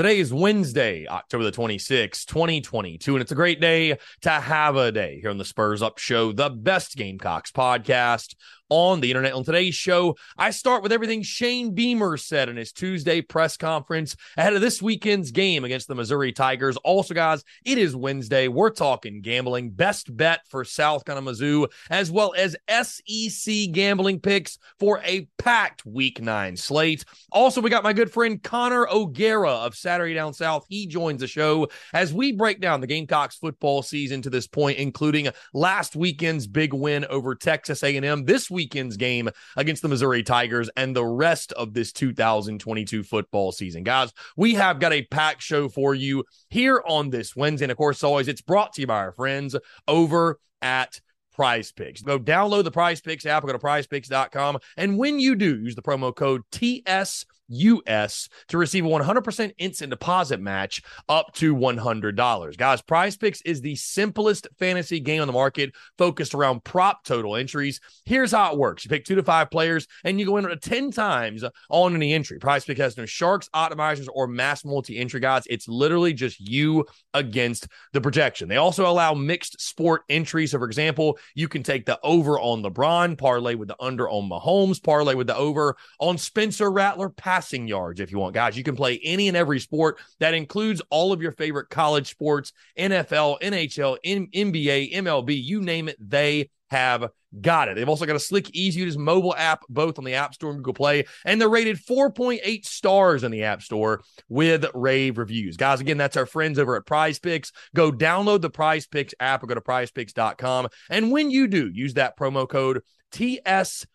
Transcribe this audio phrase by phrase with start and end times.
[0.00, 4.90] Today is Wednesday, October the 26th, 2022, and it's a great day to have a
[4.90, 8.34] day here on the Spurs Up Show, the best Gamecocks podcast
[8.70, 9.34] on the internet.
[9.34, 14.16] On today's show, I start with everything Shane Beamer said in his Tuesday press conference
[14.38, 16.76] ahead of this weekend's game against the Missouri Tigers.
[16.78, 18.48] Also, guys, it is Wednesday.
[18.48, 24.58] We're talking gambling, best bet for South Carolina Mizzou, as well as SEC gambling picks
[24.78, 27.04] for a packed week nine slate.
[27.32, 30.66] Also, we got my good friend Connor O'Gara of Saturday Down South.
[30.68, 34.78] He joins the show as we break down the Gamecocks football season to this point,
[34.78, 38.24] including last weekend's big win over Texas A&M.
[38.24, 43.82] This weekend's game against the Missouri Tigers and the rest of this 2022 football season.
[43.82, 47.64] Guys, we have got a packed show for you here on this Wednesday.
[47.64, 49.56] And of course, always, it's brought to you by our friends
[49.88, 51.00] over at
[51.34, 52.02] Prize Picks.
[52.02, 54.58] Go download the Prize Picks app, go to prizepicks.com.
[54.76, 59.90] And when you do, use the promo code TS US to receive a 100% instant
[59.90, 62.56] deposit match up to $100.
[62.56, 67.36] Guys, Prize Picks is the simplest fantasy game on the market focused around prop total
[67.36, 67.80] entries.
[68.04, 68.84] Here's how it works.
[68.84, 72.38] You pick 2 to 5 players and you go in 10 times on any entry.
[72.38, 75.44] Prize Pick has no sharks, optimizers or mass multi-entry guys.
[75.48, 78.48] It's literally just you against the projection.
[78.48, 80.52] They also allow mixed sport entries.
[80.52, 84.28] So for example, you can take the over on LeBron, parlay with the under on
[84.28, 88.34] Mahomes, parlay with the over on Spencer Rattler, pass passing yards if you want.
[88.34, 89.98] Guys, you can play any and every sport.
[90.18, 95.96] That includes all of your favorite college sports, NFL, NHL, NBA, MLB, you name it,
[95.98, 97.08] they have
[97.40, 97.76] got it.
[97.76, 100.50] They've also got a slick, easy to use mobile app, both on the App Store
[100.50, 105.56] and Google Play, and they're rated 4.8 stars in the App Store with rave reviews.
[105.56, 107.52] Guys, again, that's our friends over at Prize Picks.
[107.74, 110.68] Go download the Prize Picks app or go to prizepicks.com.
[110.90, 113.86] And when you do, use that promo code TSUS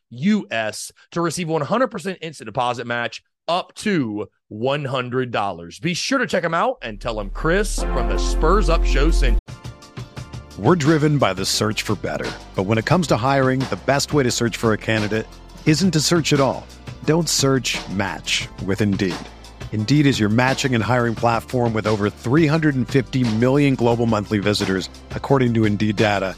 [1.11, 5.81] to receive 100% instant deposit match up to $100.
[5.81, 9.11] Be sure to check them out and tell them Chris from the Spurs Up Show
[9.11, 9.39] sent.
[10.57, 12.31] We're driven by the search for better.
[12.55, 15.27] But when it comes to hiring, the best way to search for a candidate
[15.65, 16.65] isn't to search at all.
[17.03, 19.17] Don't search match with Indeed.
[19.73, 25.53] Indeed is your matching and hiring platform with over 350 million global monthly visitors, according
[25.55, 26.37] to Indeed data,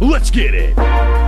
[0.00, 1.25] Let's get it.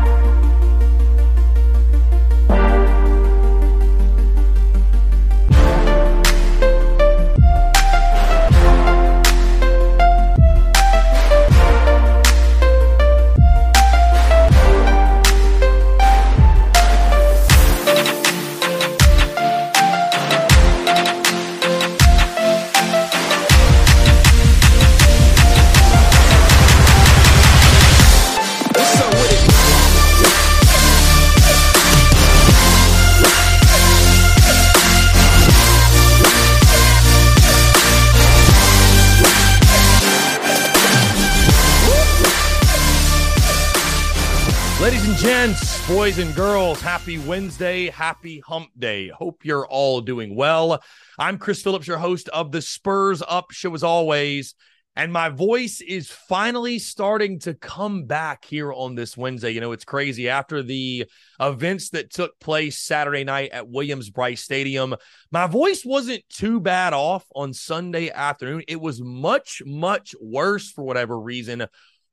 [45.88, 49.08] Boys and girls, happy Wednesday, happy hump day.
[49.08, 50.82] Hope you're all doing well.
[51.18, 54.54] I'm Chris Phillips, your host of the Spurs Up Show, as always.
[54.96, 59.52] And my voice is finally starting to come back here on this Wednesday.
[59.52, 60.28] You know, it's crazy.
[60.28, 61.06] After the
[61.40, 64.94] events that took place Saturday night at Williams Brice Stadium,
[65.32, 68.62] my voice wasn't too bad off on Sunday afternoon.
[68.68, 71.66] It was much, much worse for whatever reason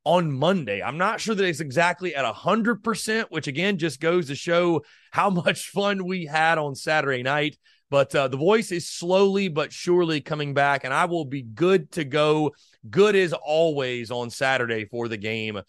[0.06, 0.82] on Monday.
[0.82, 5.30] I'm not sure that it's exactly at 100%, which again just goes to show how
[5.46, 7.58] much fun we had on Saturday night.
[7.92, 11.92] But uh, the voice is slowly but surely coming back, and I will be good
[11.92, 12.54] to go,
[12.90, 15.62] good as always on Saturday for the game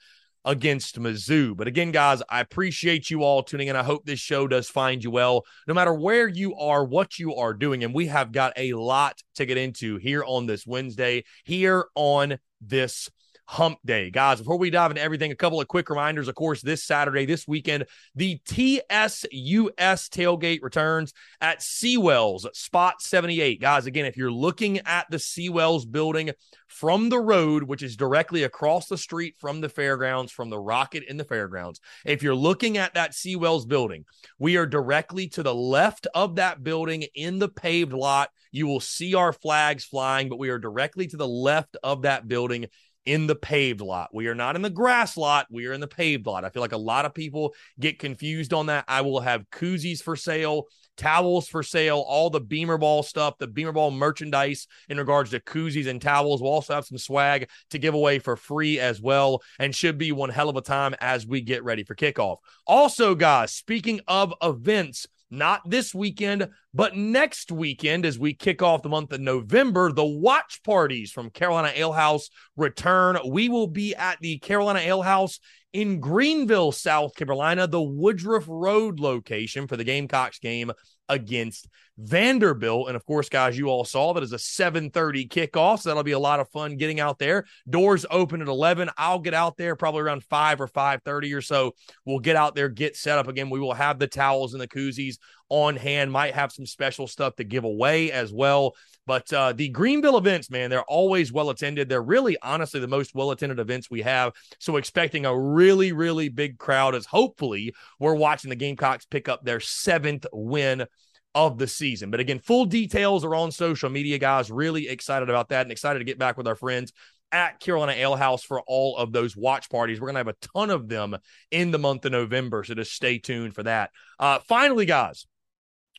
[0.47, 1.57] against Mizzou.
[1.57, 3.77] But again, guys, I appreciate you all tuning in.
[3.77, 7.35] I hope this show does find you well, no matter where you are, what you
[7.35, 7.85] are doing.
[7.85, 12.39] And we have got a lot to get into here on this Wednesday, here on
[12.61, 13.11] this
[13.47, 14.11] hump day.
[14.11, 16.29] Guys, before we dive into everything, a couple of quick reminders.
[16.29, 23.61] Of course, this Saturday, this weekend, the TSUS tailgate returns at Seawells, spot 78.
[23.61, 26.33] Guys, again, if you're looking at the Seawells building
[26.67, 31.05] from the road, which is directly across the street from the fairgrounds, from the Rocket
[31.05, 34.05] in the fairgrounds, if you're looking at that Seawells building,
[34.39, 38.31] we are directly to the left of that building in the paved lot.
[38.51, 42.27] You will see our flags flying, but we are directly to the left of that
[42.27, 42.67] building
[43.07, 44.11] in the paved lot.
[44.13, 45.47] We are not in the grass lot.
[45.51, 46.45] We are in the paved lot.
[46.45, 48.85] I feel like a lot of people get confused on that.
[48.89, 50.65] I will have koozies for sale,
[50.97, 55.41] towels for sale, all the Beamer Ball stuff, the Beamer Ball merchandise in regards to
[55.41, 56.43] koozies and towels.
[56.43, 60.13] We'll also have some swag to give away for free as well, and should be
[60.13, 62.39] one hell of a time as we get ready for kickoff.
[62.67, 68.83] Also, guys, speaking of events, not this weekend, but next weekend as we kick off
[68.83, 69.93] the month of November.
[69.93, 73.19] The watch parties from Carolina Ale House return.
[73.29, 75.41] We will be at the Carolina Ale House
[75.73, 80.73] in Greenville, South Carolina, the Woodruff Road location for the Gamecocks game
[81.09, 82.89] against Vanderbilt.
[82.89, 85.81] And of course, guys, you all saw that is a 7:30 kickoff.
[85.81, 87.47] So that'll be a lot of fun getting out there.
[87.69, 88.91] Doors open at 11.
[88.97, 91.75] I'll get out there probably around 5 or 5:30 or so.
[92.05, 93.51] We'll get out there, get set up again.
[93.51, 95.17] We will have the towels and the koozies
[95.49, 96.13] on hand.
[96.13, 98.75] Might have some special stuff to give away as well.
[99.07, 101.89] But uh, the Greenville events, man, they're always well attended.
[101.89, 104.33] They're really, honestly, the most well attended events we have.
[104.59, 109.45] So expecting a really, really big crowd as hopefully we're watching the Gamecocks pick up
[109.45, 110.87] their seventh win
[111.37, 112.11] of the season.
[112.11, 114.51] But again, full details are on social media, guys.
[114.51, 116.95] Really excited about that and excited to get back with our friends
[117.31, 120.01] at Carolina Ale House for all of those watch parties.
[120.01, 121.15] We're going to have a ton of them
[121.51, 122.65] in the month of November.
[122.65, 123.91] So just stay tuned for that.
[124.19, 125.27] Uh, finally, guys,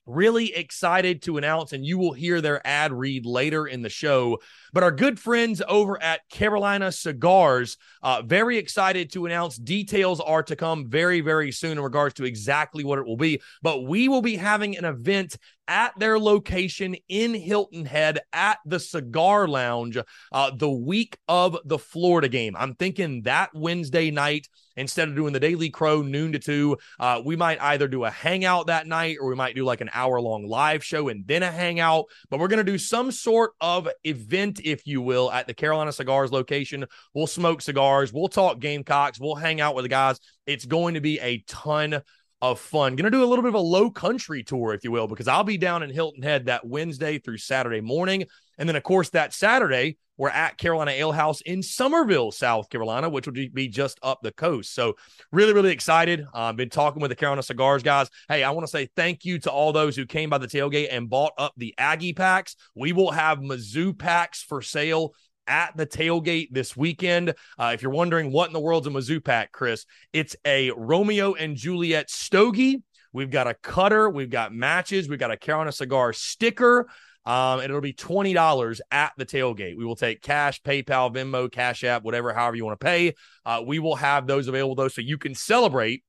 [0.07, 4.39] really excited to announce, and you will hear their ad read later in the show.
[4.73, 10.43] But our good friends over at Carolina Cigars, uh, very excited to announce details are
[10.43, 13.41] to come very, very soon in regards to exactly what it will be.
[13.61, 15.37] But we will be having an event
[15.67, 19.97] at their location in Hilton Head at the Cigar Lounge
[20.31, 22.55] uh, the week of the Florida game.
[22.57, 24.47] I'm thinking that Wednesday night
[24.77, 28.09] instead of doing the Daily Crow noon to two, uh, we might either do a
[28.09, 31.43] hangout that night or we might do like an hour long live show and then
[31.43, 32.05] a hangout.
[32.29, 35.91] But we're going to do some sort of event, if you will, at the Carolina
[35.91, 36.85] Cigars location.
[37.13, 40.19] We'll smoke cigars, we'll talk Gamecocks, we'll hang out with the guys.
[40.45, 42.01] It's going to be a ton
[42.41, 42.95] of fun.
[42.95, 45.27] Going to do a little bit of a low country tour, if you will, because
[45.27, 48.25] I'll be down in Hilton Head that Wednesday through Saturday morning.
[48.57, 53.07] And then, of course, that Saturday, we're at Carolina Ale House in Summerville, South Carolina,
[53.07, 54.73] which would be just up the coast.
[54.73, 54.95] So,
[55.31, 56.25] really, really excited.
[56.33, 58.09] I've uh, been talking with the Carolina Cigars guys.
[58.27, 60.87] Hey, I want to say thank you to all those who came by the tailgate
[60.91, 62.55] and bought up the Aggie packs.
[62.75, 65.13] We will have Mizzou packs for sale
[65.47, 67.33] at the tailgate this weekend.
[67.57, 71.33] Uh, if you're wondering what in the world's a Mizzou pack, Chris, it's a Romeo
[71.33, 72.81] and Juliet stogie.
[73.13, 76.87] We've got a cutter, we've got matches, we've got a Carolina cigar sticker.
[77.27, 79.75] Um, and it'll be $20 at the tailgate.
[79.75, 83.15] We will take cash, PayPal, Venmo, Cash App, whatever, however you want to pay.
[83.45, 86.05] Uh, we will have those available, though, so you can celebrate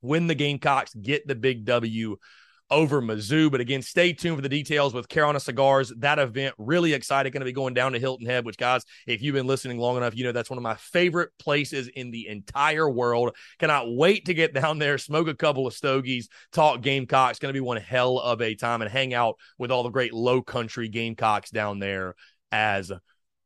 [0.00, 2.16] when the Gamecocks get the big W
[2.70, 3.50] over Mizzou.
[3.50, 5.92] But again, stay tuned for the details with Carolina Cigars.
[5.98, 9.22] That event really excited, going to be going down to Hilton Head, which guys, if
[9.22, 12.28] you've been listening long enough, you know that's one of my favorite places in the
[12.28, 13.36] entire world.
[13.58, 17.38] Cannot wait to get down there, smoke a couple of stogies, talk Gamecocks.
[17.38, 20.12] Going to be one hell of a time and hang out with all the great
[20.12, 22.14] low country Gamecocks down there
[22.52, 22.92] as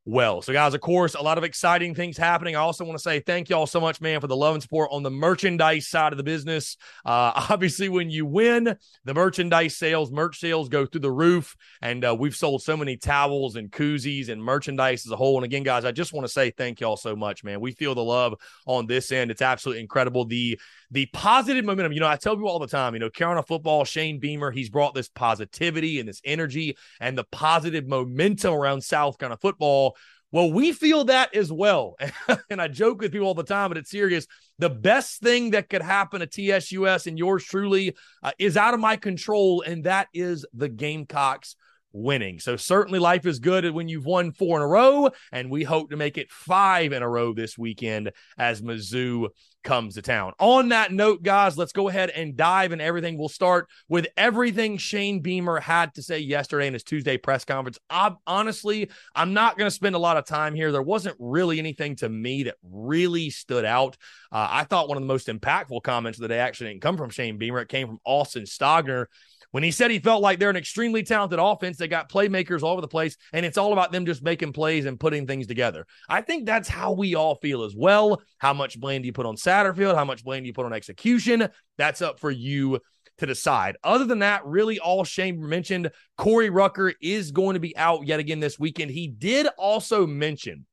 [0.06, 0.42] well.
[0.42, 2.56] So, guys, of course, a lot of exciting things happening.
[2.56, 4.62] I also want to say thank you all so much, man, for the love and
[4.62, 6.76] support on the merchandise side of the business.
[7.04, 11.56] Uh, obviously, when you win, the merchandise sales, merch sales go through the roof.
[11.80, 15.36] And uh, we've sold so many towels and koozies and merchandise as a whole.
[15.36, 17.60] And again, guys, I just want to say thank you all so much, man.
[17.60, 18.34] We feel the love
[18.66, 19.30] on this end.
[19.30, 20.26] It's absolutely incredible.
[20.26, 20.60] The
[20.94, 21.92] the positive momentum.
[21.92, 24.70] You know, I tell people all the time, you know, Carolina football, Shane Beamer, he's
[24.70, 29.96] brought this positivity and this energy and the positive momentum around South Carolina football.
[30.30, 31.96] Well, we feel that as well.
[32.50, 34.28] and I joke with people all the time, but it's serious.
[34.60, 38.80] The best thing that could happen to TSUS and yours truly uh, is out of
[38.80, 41.56] my control, and that is the Gamecocks
[41.94, 42.40] winning.
[42.40, 45.90] So certainly life is good when you've won four in a row, and we hope
[45.90, 49.28] to make it five in a row this weekend as Mizzou
[49.62, 50.32] comes to town.
[50.38, 53.16] On that note, guys, let's go ahead and dive in everything.
[53.16, 57.78] We'll start with everything Shane Beamer had to say yesterday in his Tuesday press conference.
[57.88, 60.70] I, honestly, I'm not going to spend a lot of time here.
[60.70, 63.96] There wasn't really anything to me that really stood out.
[64.30, 66.96] Uh, I thought one of the most impactful comments of the day actually didn't come
[66.96, 67.60] from Shane Beamer.
[67.60, 69.06] It came from Austin Stogner
[69.54, 71.76] when he said he felt like they're an extremely talented offense.
[71.76, 74.84] They got playmakers all over the place, and it's all about them just making plays
[74.84, 75.86] and putting things together.
[76.08, 78.20] I think that's how we all feel as well.
[78.38, 79.94] How much blame do you put on Satterfield?
[79.94, 81.48] How much blame do you put on execution?
[81.78, 82.80] That's up for you
[83.18, 83.76] to decide.
[83.84, 88.18] Other than that, really all Shane mentioned, Corey Rucker is going to be out yet
[88.18, 88.90] again this weekend.
[88.90, 90.66] He did also mention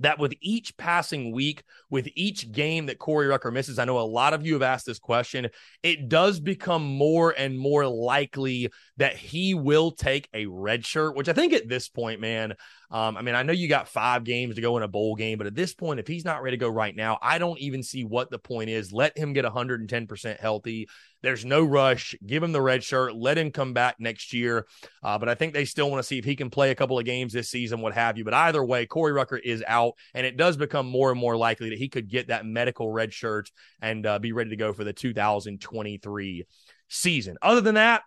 [0.00, 4.00] that with each passing week, with each game that Corey Rucker misses, I know a
[4.00, 5.48] lot of you have asked this question.
[5.82, 11.28] It does become more and more likely that he will take a red shirt, which
[11.28, 12.54] I think at this point, man,
[12.90, 15.38] um, I mean, I know you got five games to go in a bowl game,
[15.38, 17.82] but at this point, if he's not ready to go right now, I don't even
[17.82, 18.92] see what the point is.
[18.92, 20.88] Let him get 110% healthy.
[21.22, 22.14] There's no rush.
[22.24, 23.16] Give him the red shirt.
[23.16, 24.66] Let him come back next year.
[25.02, 26.98] Uh, but I think they still want to see if he can play a couple
[26.98, 28.24] of games this season, what have you.
[28.24, 31.70] But either way, Corey Rucker is out, and it does become more and more likely
[31.70, 33.50] that he could get that medical red shirt
[33.80, 36.44] and uh, be ready to go for the 2023
[36.88, 37.36] season.
[37.42, 38.02] Other than that,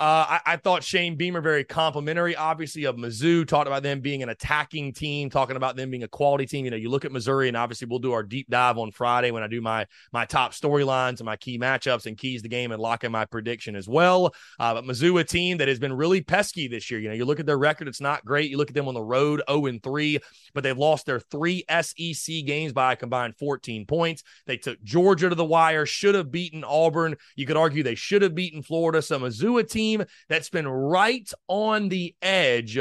[0.00, 3.46] uh, I, I, thought Shane Beamer very complimentary, obviously, of Mizzou.
[3.46, 6.64] Talked about them being an attacking team, talking about them being a quality team.
[6.64, 9.30] You know, you look at Missouri, and obviously we'll do our deep dive on Friday
[9.30, 12.72] when I do my my top storylines and my key matchups and keys the game
[12.72, 14.34] and lock in my prediction as well.
[14.58, 16.98] Uh, but Mizzou, a team that has been really pesky this year.
[16.98, 18.50] You know, you look at their record; it's not great.
[18.50, 20.18] You look at them on the road, zero and three,
[20.54, 24.22] but they've lost their three SEC games by a combined 14 points.
[24.46, 27.16] They took Georgia to the wire, should have beaten Auburn.
[27.36, 29.02] You could argue they should have beaten Florida.
[29.02, 32.78] So Mizzou, a team team that's been right on the edge.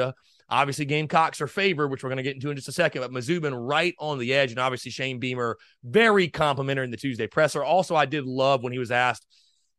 [0.51, 3.11] Obviously, Gamecocks are favored, which we're going to get into in just a second, but
[3.11, 4.49] Mizzou been right on the edge.
[4.51, 7.63] And obviously, Shane Beamer, very complimentary in the Tuesday presser.
[7.63, 9.27] Also, I did love when he was asked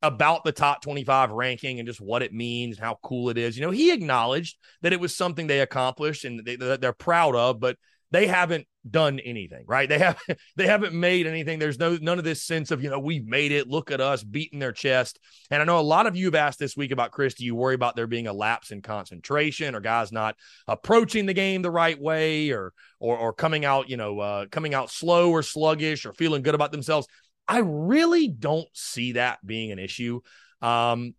[0.02, 3.58] about the top 25 ranking and just what it means, and how cool it is.
[3.58, 7.60] You know, he acknowledged that it was something they accomplished and they, they're proud of,
[7.60, 7.76] but
[8.12, 9.88] they haven't done anything, right?
[9.88, 10.20] They have
[10.56, 11.58] they haven't made anything.
[11.58, 14.22] There's no none of this sense of, you know, we've made it, look at us
[14.22, 15.18] beating their chest.
[15.50, 17.54] And I know a lot of you have asked this week about Chris, do you
[17.54, 20.36] worry about there being a lapse in concentration or guys not
[20.66, 24.74] approaching the game the right way or or or coming out, you know, uh coming
[24.74, 27.06] out slow or sluggish or feeling good about themselves?
[27.46, 30.20] I really don't see that being an issue.
[30.62, 31.14] Um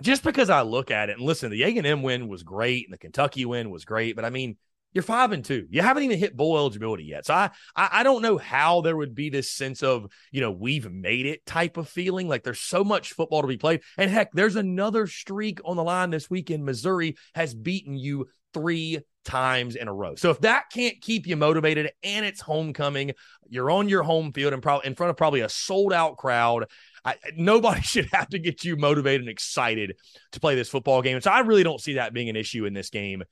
[0.00, 2.98] just because I look at it and listen, the A&M win was great and the
[2.98, 4.56] Kentucky win was great, but I mean,
[4.92, 5.66] you're five and two.
[5.70, 7.26] You haven't even hit bowl eligibility yet.
[7.26, 10.50] So I, I, I don't know how there would be this sense of you know
[10.50, 12.28] we've made it type of feeling.
[12.28, 15.84] Like there's so much football to be played, and heck, there's another streak on the
[15.84, 16.64] line this weekend.
[16.64, 20.14] Missouri has beaten you three times in a row.
[20.14, 23.12] So if that can't keep you motivated and it's homecoming,
[23.48, 26.66] you're on your home field and probably in front of probably a sold out crowd.
[27.04, 29.96] I, nobody should have to get you motivated and excited
[30.32, 31.20] to play this football game.
[31.20, 33.22] So I really don't see that being an issue in this game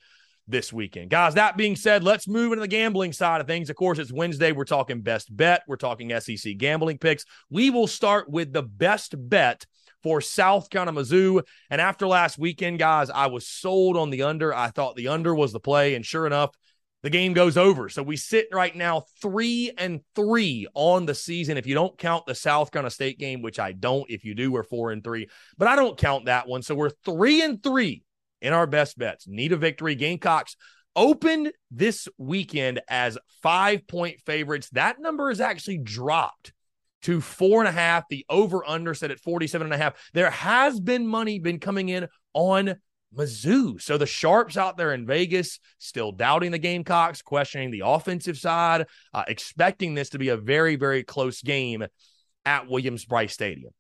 [0.49, 1.11] this weekend.
[1.11, 3.71] Guys, that being said, let's move into the gambling side of things.
[3.71, 4.53] Of course, it's Wednesday.
[4.53, 7.25] We're talking best bet, we're talking SEC gambling picks.
[7.51, 9.67] We will start with the best bet
[10.03, 11.43] for South Carolina Mizzou.
[11.71, 14.55] And after last weekend, guys, I was sold on the under.
[14.55, 15.95] I thought the under was the play.
[15.95, 16.51] And sure enough,
[17.03, 17.89] the game goes over.
[17.89, 21.57] So we sit right now three and three on the season.
[21.57, 24.51] If you don't count the South Carolina State game, which I don't, if you do,
[24.51, 26.63] we're four and three, but I don't count that one.
[26.63, 28.03] So we're three and three
[28.41, 29.27] in our best bets.
[29.27, 29.95] Need a victory.
[29.95, 30.57] Gamecocks
[30.97, 34.69] opened this weekend as five point favorites.
[34.71, 36.53] That number has actually dropped
[37.03, 38.05] to four and a half.
[38.09, 39.95] The over under set at 47 and a half.
[40.13, 42.77] There has been money been coming in on
[43.17, 43.81] Mizzou.
[43.81, 48.87] So the sharps out there in Vegas still doubting the Gamecocks, questioning the offensive side,
[49.15, 51.87] uh, expecting this to be a very, very close game
[52.45, 53.73] at Williams Brice Stadium.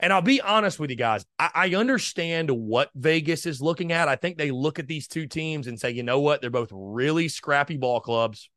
[0.00, 4.08] And I'll be honest with you guys, I, I, understand what Vegas is looking at.
[4.08, 6.40] I think they look at these two teams and say, you know what?
[6.40, 8.50] They're both really scrappy ball clubs.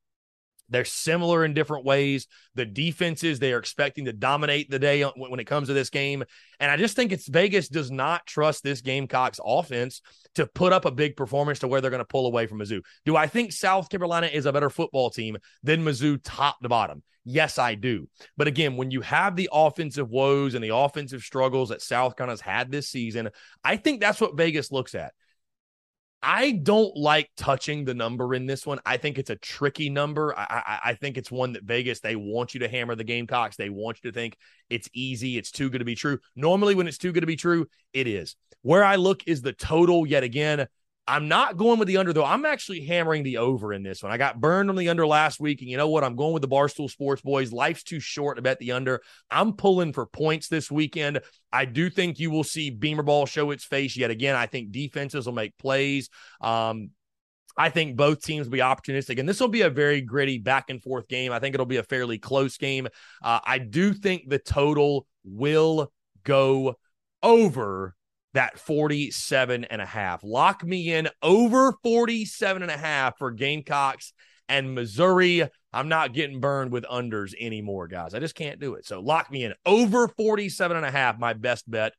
[0.70, 2.28] They're similar in different ways.
[2.56, 6.24] The defenses they are expecting to dominate the day when it comes to this game.
[6.60, 10.02] And I just think it's Vegas does not trust this Gamecocks offense
[10.36, 12.82] to put up a big performance to where they're going to pull away from Mizzou.
[13.06, 17.04] Do I think South Carolina is a better football team than Mizzou top to bottom?
[17.30, 18.08] Yes, I do.
[18.38, 22.40] But again, when you have the offensive woes and the offensive struggles that South Carolina's
[22.40, 23.30] had this season,
[23.66, 25.14] I think that's what Vegas looks at.
[26.30, 28.82] I don't like touching the number in this one.
[28.86, 30.38] I think it's a tricky number.
[30.38, 33.56] I, I, I, think it's one that Vegas, they want you to hammer the Gamecocks.
[33.56, 34.36] They want you to think
[34.70, 35.38] it's easy.
[35.38, 36.20] It's too good to be true.
[36.36, 38.36] Normally, when it's too good to be true, it is.
[38.62, 40.68] Where I look is the total yet again.
[41.10, 42.26] I'm not going with the under though.
[42.26, 44.12] I'm actually hammering the over in this one.
[44.12, 46.04] I got burned on the under last week, and you know what?
[46.04, 47.54] I'm going with the Barstool Sports boys.
[47.54, 49.02] Life's too short to bet the under.
[49.32, 51.22] I'm pulling for points this weekend.
[51.52, 54.36] I do think you will see Beamer ball show its face yet again.
[54.36, 56.10] I think defenses will make plays.
[56.42, 56.90] Um,
[57.58, 60.70] I think both teams will be opportunistic, and this will be a very gritty back
[60.70, 61.32] and forth game.
[61.32, 62.88] I think it'll be a fairly close game.
[63.24, 65.92] Uh, I do think the total will
[66.24, 66.76] go
[67.24, 67.96] over
[68.38, 70.24] that 47 and a half.
[70.24, 74.14] Lock me in over 47 and a half for Gamecocks
[74.48, 75.50] and Missouri.
[75.74, 78.14] I'm not getting burned with unders anymore, guys.
[78.14, 78.86] I just can't do it.
[78.86, 81.94] So lock me in over 47 and a half, my best bet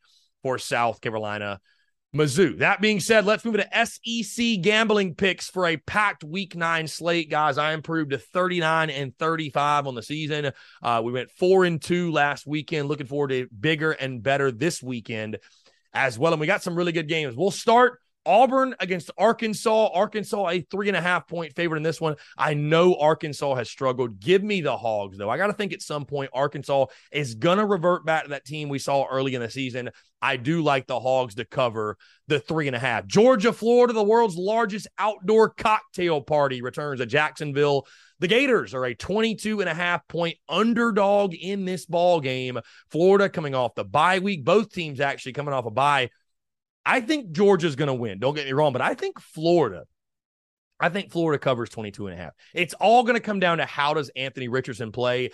[0.44, 1.58] for South Carolina.
[2.16, 2.58] Mizzou.
[2.58, 7.30] That being said, let's move to SEC gambling picks for a packed week nine slate,
[7.30, 7.58] guys.
[7.58, 10.52] I improved to 39 and 35 on the season.
[10.82, 12.88] Uh, we went four and two last weekend.
[12.88, 15.38] Looking forward to bigger and better this weekend
[15.94, 16.32] as well.
[16.32, 17.36] And we got some really good games.
[17.36, 19.88] We'll start Auburn against Arkansas.
[19.94, 22.16] Arkansas, a three and a half point favorite in this one.
[22.36, 24.20] I know Arkansas has struggled.
[24.20, 25.30] Give me the Hogs, though.
[25.30, 28.44] I got to think at some point Arkansas is going to revert back to that
[28.44, 29.90] team we saw early in the season.
[30.20, 33.06] I do like the Hogs to cover the three and a half.
[33.06, 37.86] Georgia, Florida, the world's largest outdoor cocktail party returns to Jacksonville.
[38.20, 42.58] The Gators are a 22 and a half point underdog in this ball game.
[42.90, 44.44] Florida coming off the bye week.
[44.44, 46.10] Both teams actually coming off a bye.
[46.88, 48.18] I think Georgia's going to win.
[48.18, 49.84] Don't get me wrong, but I think Florida
[50.80, 52.34] I think Florida covers 22 and a half.
[52.54, 55.30] It's all going to come down to how does Anthony Richardson play.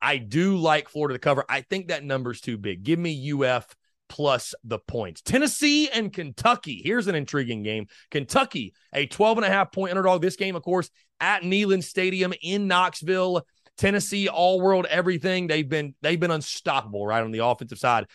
[0.00, 1.44] I do like Florida to cover.
[1.48, 2.82] I think that number's too big.
[2.82, 3.66] Give me UF
[4.08, 5.20] plus the points.
[5.20, 6.80] Tennessee and Kentucky.
[6.84, 7.86] Here's an intriguing game.
[8.10, 10.22] Kentucky, a 12 and a half point underdog.
[10.22, 13.44] This game, of course, at Neyland Stadium in Knoxville.
[13.76, 15.46] Tennessee, all world, everything.
[15.46, 17.22] They've been they've been unstoppable, right?
[17.22, 18.06] On the offensive side.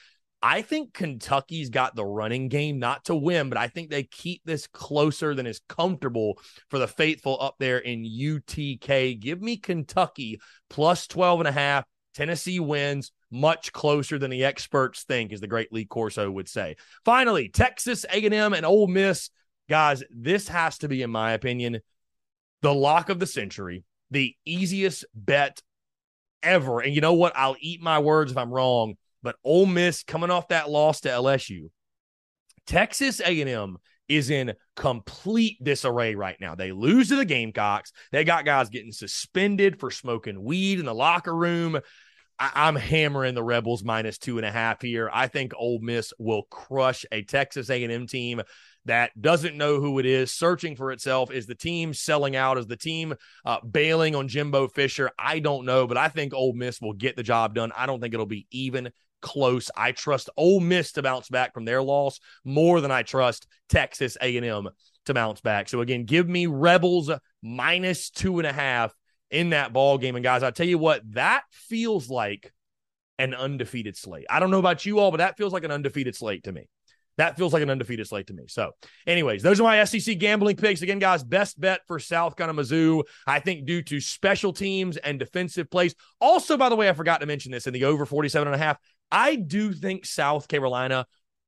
[0.46, 4.42] I think Kentucky's got the running game, not to win, but I think they keep
[4.44, 6.38] this closer than is comfortable
[6.70, 9.18] for the faithful up there in UTK.
[9.18, 11.86] Give me Kentucky plus 12 and a half.
[12.14, 16.76] Tennessee wins much closer than the experts think, as the great Lee Corso would say.
[17.06, 19.30] Finally, Texas A&M and Ole Miss.
[19.70, 21.80] Guys, this has to be, in my opinion,
[22.62, 25.62] the lock of the century, the easiest bet
[26.44, 26.82] ever.
[26.82, 27.32] And you know what?
[27.34, 28.96] I'll eat my words if I'm wrong.
[29.24, 31.70] But Ole Miss coming off that loss to LSU,
[32.68, 33.78] Texas A&M
[34.10, 36.56] is in complete disarray right now.
[36.56, 37.92] They lose to the Gamecocks.
[38.12, 41.80] They got guys getting suspended for smoking weed in the locker room.
[42.40, 45.10] I- am hammering the Rebels minus two and a half here.
[45.14, 48.42] I think Ole Miss will crush a Texas A&M team
[48.86, 51.32] that doesn't know who it is, searching for itself.
[51.32, 52.58] Is the team selling out?
[52.58, 53.14] Is the team
[53.46, 55.12] uh, bailing on Jimbo Fisher?
[55.18, 57.72] I don't know, but I think Ole Miss will get the job done.
[57.78, 58.92] I don't think it'll be even
[59.24, 59.72] close.
[59.76, 64.16] I trust Ole Miss to bounce back from their loss more than I trust Texas
[64.22, 64.70] A&M
[65.06, 65.70] to bounce back.
[65.70, 67.10] So again, give me Rebels
[67.42, 68.94] minus two and a half
[69.32, 70.16] in that ball game.
[70.16, 72.54] And guys, I tell you what, that feels like
[73.18, 74.26] an undefeated slate.
[74.30, 76.68] I don't know about you all, but that feels like an undefeated slate to me.
[77.18, 78.46] That feels like an undefeated slate to me.
[78.48, 78.72] So,
[79.06, 80.82] anyways, those are my SEC gambling picks.
[80.82, 85.20] Again, guys, best bet for South Carolina Mizzou, I think, due to special teams and
[85.20, 85.94] defensive plays.
[86.20, 88.58] Also, by the way, I forgot to mention this in the over 47 and a
[88.58, 88.78] half.
[89.14, 91.06] I do think South Carolina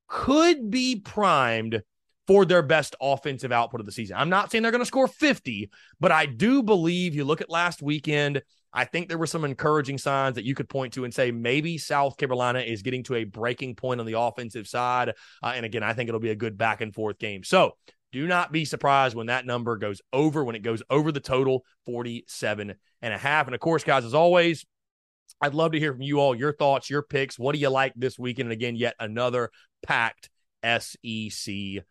[0.07, 1.81] could be primed
[2.27, 4.17] for their best offensive output of the season.
[4.17, 7.49] I'm not saying they're going to score 50, but I do believe you look at
[7.49, 8.41] last weekend.
[8.71, 11.77] I think there were some encouraging signs that you could point to and say maybe
[11.77, 15.13] South Carolina is getting to a breaking point on the offensive side.
[15.41, 17.43] Uh, and again, I think it'll be a good back and forth game.
[17.43, 17.77] So
[18.11, 21.63] do not be surprised when that number goes over, when it goes over the total
[21.85, 23.47] 47 and a half.
[23.47, 24.65] And of course, guys, as always,
[25.41, 27.37] I'd love to hear from you all your thoughts, your picks.
[27.37, 28.47] What do you like this weekend?
[28.47, 29.51] And again, yet another
[29.83, 30.29] packed
[30.63, 31.83] SEC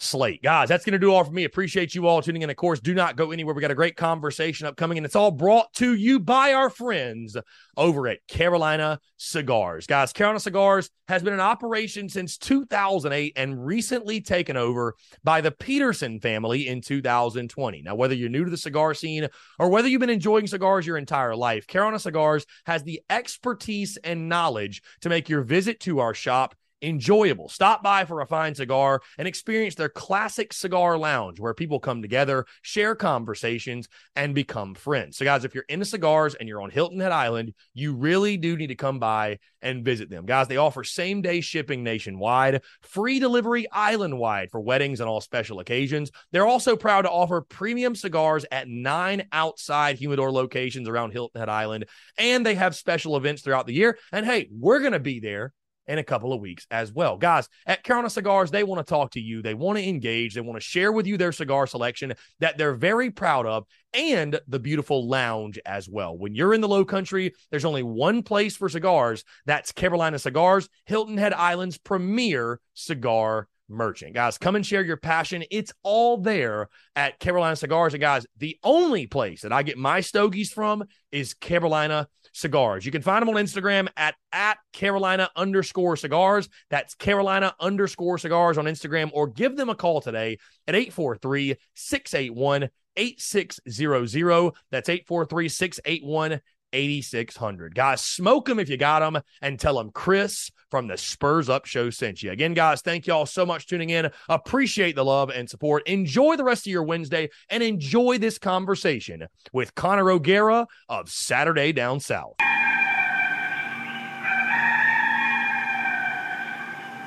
[0.00, 0.42] slate.
[0.42, 1.44] Guys, that's going to do all for me.
[1.44, 2.50] Appreciate you all tuning in.
[2.50, 3.54] Of course, do not go anywhere.
[3.54, 7.36] We got a great conversation upcoming, and it's all brought to you by our friends
[7.76, 9.86] over at Carolina Cigars.
[9.86, 15.50] Guys, Carolina Cigars has been in operation since 2008 and recently taken over by the
[15.50, 17.82] Peterson family in 2020.
[17.82, 20.96] Now, whether you're new to the cigar scene or whether you've been enjoying cigars your
[20.96, 26.14] entire life, Carolina Cigars has the expertise and knowledge to make your visit to our
[26.14, 27.48] shop enjoyable.
[27.48, 32.02] Stop by for a fine cigar and experience their classic cigar lounge where people come
[32.02, 35.16] together, share conversations, and become friends.
[35.16, 38.56] So, guys, if you're into cigars and you're on Hilton Head Island, you really do
[38.56, 40.26] need to come by and visit them.
[40.26, 45.20] Guys, they offer same day shipping nationwide, free delivery island wide for weddings and all
[45.20, 46.10] special occasions.
[46.32, 51.48] They're also proud to offer premium cigars at nine outside humidor locations around Hilton Head
[51.48, 51.86] Island,
[52.18, 53.98] and they have special events throughout the year.
[54.12, 55.52] And hey, we're going to be there
[55.90, 57.16] in a couple of weeks as well.
[57.16, 59.42] Guys, at Carolina Cigars, they want to talk to you.
[59.42, 60.34] They want to engage.
[60.34, 64.38] They want to share with you their cigar selection that they're very proud of and
[64.46, 66.16] the beautiful lounge as well.
[66.16, 69.24] When you're in the low country, there's only one place for cigars.
[69.46, 74.14] That's Carolina Cigars, Hilton Head Island's premier cigar merchant.
[74.14, 75.42] Guys, come and share your passion.
[75.50, 77.94] It's all there at Carolina Cigars.
[77.94, 82.86] And guys, the only place that I get my stogies from is Carolina Cigars.
[82.86, 86.48] You can find them on Instagram at, at Carolina underscore cigars.
[86.70, 92.70] That's Carolina underscore cigars on Instagram, or give them a call today at 843 681
[92.96, 94.52] 8600.
[94.70, 96.40] That's 843 681
[96.72, 97.74] 8600.
[97.74, 101.66] Guys, smoke them if you got them and tell them Chris from the Spurs Up
[101.66, 102.30] Show sent you.
[102.30, 104.10] Again, guys, thank y'all so much tuning in.
[104.28, 105.86] Appreciate the love and support.
[105.88, 111.72] Enjoy the rest of your Wednesday and enjoy this conversation with Connor O'Gara of Saturday
[111.72, 112.34] Down South.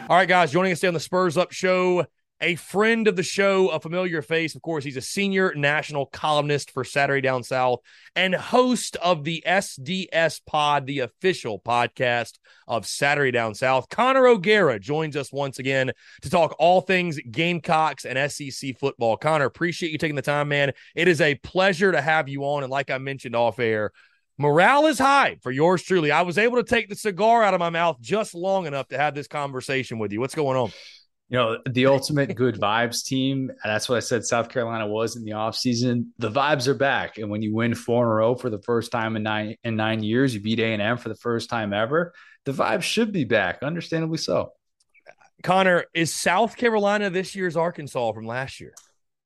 [0.09, 2.05] All right, guys, joining us today on the Spurs Up Show
[2.43, 4.53] a friend of the show, a familiar face.
[4.53, 7.79] Of course, he's a senior national columnist for Saturday Down South
[8.17, 13.87] and host of the SDS Pod, the official podcast of Saturday Down South.
[13.87, 19.15] Connor O'Gara joins us once again to talk all things Gamecocks and SEC football.
[19.15, 20.73] Connor, appreciate you taking the time, man.
[20.95, 22.63] It is a pleasure to have you on.
[22.63, 23.91] And like I mentioned off air,
[24.37, 26.11] morale is high for yours truly.
[26.11, 28.97] I was able to take the cigar out of my mouth just long enough to
[28.97, 30.19] have this conversation with you.
[30.19, 30.73] What's going on?
[31.33, 33.51] You know, the ultimate good vibes team.
[33.63, 36.09] That's what I said South Carolina was in the offseason.
[36.19, 37.17] The vibes are back.
[37.17, 39.75] And when you win four in a row for the first time in nine in
[39.75, 42.13] nine years, you beat A&M for the first time ever,
[42.45, 44.51] the vibes should be back, understandably so.
[45.41, 48.75] Connor, is South Carolina this year's Arkansas from last year?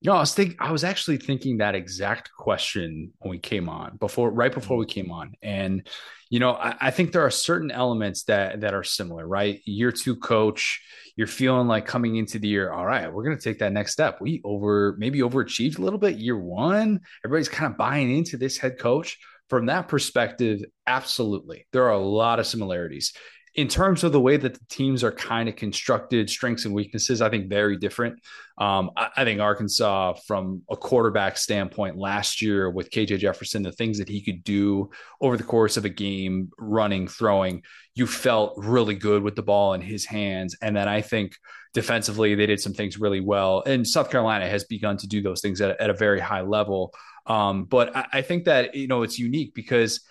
[0.04, 3.98] No, I was think I was actually thinking that exact question when we came on
[3.98, 5.88] before, right before we came on, and
[6.30, 9.60] you know, I, I, think there are certain elements that that are similar, right?
[9.66, 10.82] Year two coach,
[11.16, 14.22] you're feeling like coming into the year, all right, we're gonna take that next step.
[14.22, 17.00] We over maybe overachieved a little bit year one.
[17.26, 19.18] Everybody's kind of buying into this head coach.
[19.50, 23.14] From that perspective, absolutely, there are a lot of similarities
[23.58, 27.24] in terms of the way that the teams are kind of constructed, strengths and weaknesses,
[27.24, 28.22] I think very different.
[28.60, 33.72] Um, I, I, think Arkansas, from a quarterback standpoint, last year with KJ Jefferson, the
[33.72, 34.92] things that he could do
[35.22, 37.64] over the course of a game, running, throwing,
[37.96, 40.56] you felt really good with the ball in his hands.
[40.62, 41.36] And then I think
[41.74, 43.64] defensively, they did some things really well.
[43.66, 46.94] And South Carolina has begun to do those things at, at a very high level.
[47.26, 50.02] Um, but I, I think that, you know, it's unique because–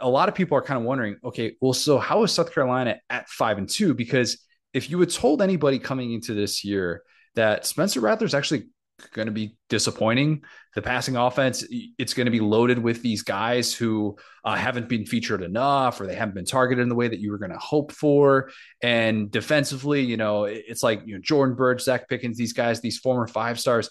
[0.00, 3.00] a lot of people are kind of wondering, okay, well, so how is South Carolina
[3.08, 3.94] at five and two?
[3.94, 7.02] Because if you had told anybody coming into this year
[7.34, 8.68] that Spencer Rattler is actually
[9.12, 10.42] going to be disappointing,
[10.74, 11.64] the passing offense,
[11.98, 16.06] it's going to be loaded with these guys who uh, haven't been featured enough or
[16.06, 18.50] they haven't been targeted in the way that you were going to hope for.
[18.82, 22.98] And defensively, you know, it's like you know Jordan Burch, Zacch Pickens, these guys, these
[22.98, 23.88] former five stars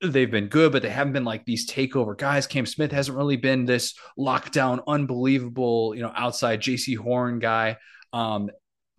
[0.00, 2.46] they've been good, but they haven't been like these takeover guys.
[2.46, 7.78] Cam Smith hasn't really been this lockdown, unbelievable, you know, outside Jaycee Horn guy.
[8.12, 8.50] Um,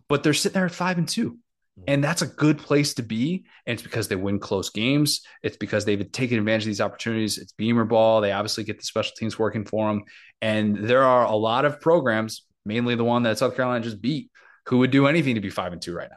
[0.08, 1.38] but they're sitting there at five and two.
[1.76, 1.84] Hmm.
[1.86, 3.44] And that's a good place to be.
[3.66, 5.22] And it's because they win close games.
[5.42, 7.38] It's because they've taken advantage of these opportunities.
[7.38, 8.20] It's Beamer ball.
[8.20, 10.04] They obviously get the special teams working for them.
[10.42, 14.30] And there are a lot of programs, mainly the one that South Carolina just beat,
[14.66, 16.16] who would do anything to be five and two right now.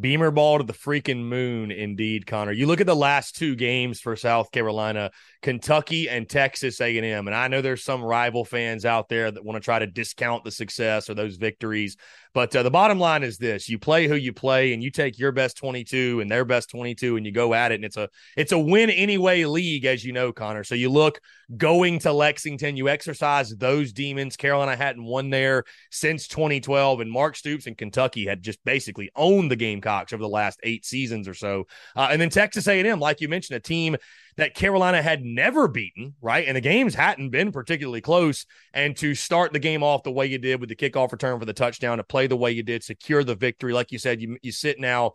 [0.00, 2.52] Beamer ball to the freaking moon, indeed, Connor.
[2.52, 5.10] You look at the last two games for South Carolina,
[5.42, 9.56] Kentucky and Texas A&M, and I know there's some rival fans out there that want
[9.56, 11.96] to try to discount the success or those victories.
[12.32, 15.18] But uh, the bottom line is this: you play who you play, and you take
[15.18, 17.76] your best 22 and their best 22, and you go at it.
[17.76, 20.64] And it's a it's a win anyway league, as you know, Connor.
[20.64, 21.20] So you look
[21.56, 24.36] going to Lexington, you exercise those demons.
[24.36, 29.50] Carolina hadn't won there since 2012, and Mark Stoops and Kentucky had just basically owned
[29.50, 31.66] the Gamecocks over the last eight seasons or so.
[31.96, 33.96] Uh, and then Texas A&M, like you mentioned, a team
[34.40, 36.46] that Carolina had never beaten, right?
[36.46, 38.46] And the games hadn't been particularly close.
[38.72, 41.44] And to start the game off the way you did with the kickoff return for
[41.44, 44.38] the touchdown, to play the way you did, secure the victory, like you said, you
[44.42, 45.12] you sit now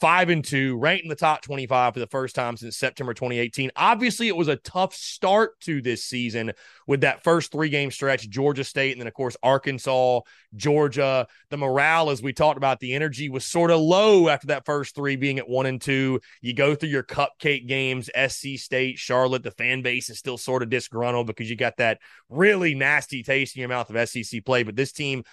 [0.00, 3.70] five and two, ranked in the top 25 for the first time since September 2018.
[3.76, 6.52] Obviously, it was a tough start to this season
[6.86, 10.20] with that first three game stretch, Georgia State, and then, of course, Arkansas,
[10.54, 11.26] Georgia.
[11.50, 14.94] The morale, as we talked about, the energy was sort of low after that first
[14.94, 16.20] three being at one and two.
[16.40, 20.62] You go through your cupcake games, SC State, Charlotte, the fan base is still sort
[20.62, 24.62] of disgruntled because you got that really nasty taste in your mouth of SEC play.
[24.62, 25.24] But this team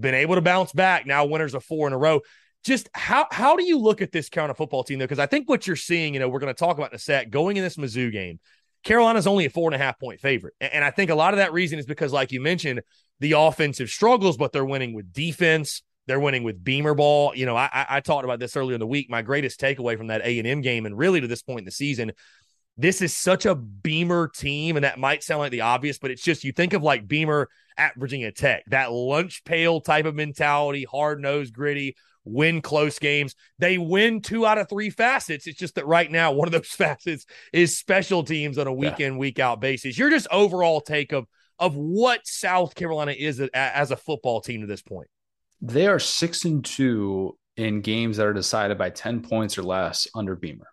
[0.00, 1.06] been able to bounce back.
[1.06, 2.20] Now winners of four in a row
[2.64, 5.04] just how how do you look at this Carolina football team though?
[5.04, 6.98] Because I think what you're seeing, you know, we're going to talk about in a
[6.98, 7.30] sec.
[7.30, 8.40] Going in this Mizzou game,
[8.84, 11.38] Carolina's only a four and a half point favorite, and I think a lot of
[11.38, 12.82] that reason is because, like you mentioned,
[13.20, 15.82] the offensive struggles, but they're winning with defense.
[16.06, 17.34] They're winning with Beamer ball.
[17.34, 19.10] You know, I, I talked about this earlier in the week.
[19.10, 21.64] My greatest takeaway from that A and M game, and really to this point in
[21.66, 22.12] the season,
[22.78, 26.22] this is such a Beamer team, and that might sound like the obvious, but it's
[26.22, 30.86] just you think of like Beamer at Virginia Tech, that lunch pail type of mentality,
[30.90, 31.96] hard nosed, gritty
[32.28, 33.34] win close games.
[33.58, 35.46] They win two out of three facets.
[35.46, 39.00] It's just that right now, one of those facets is special teams on a week
[39.00, 39.98] in, week out basis.
[39.98, 41.26] Your just overall take of
[41.58, 45.08] of what South Carolina is as a football team to this point?
[45.60, 50.06] They are six and two in games that are decided by 10 points or less
[50.14, 50.68] under Beamer.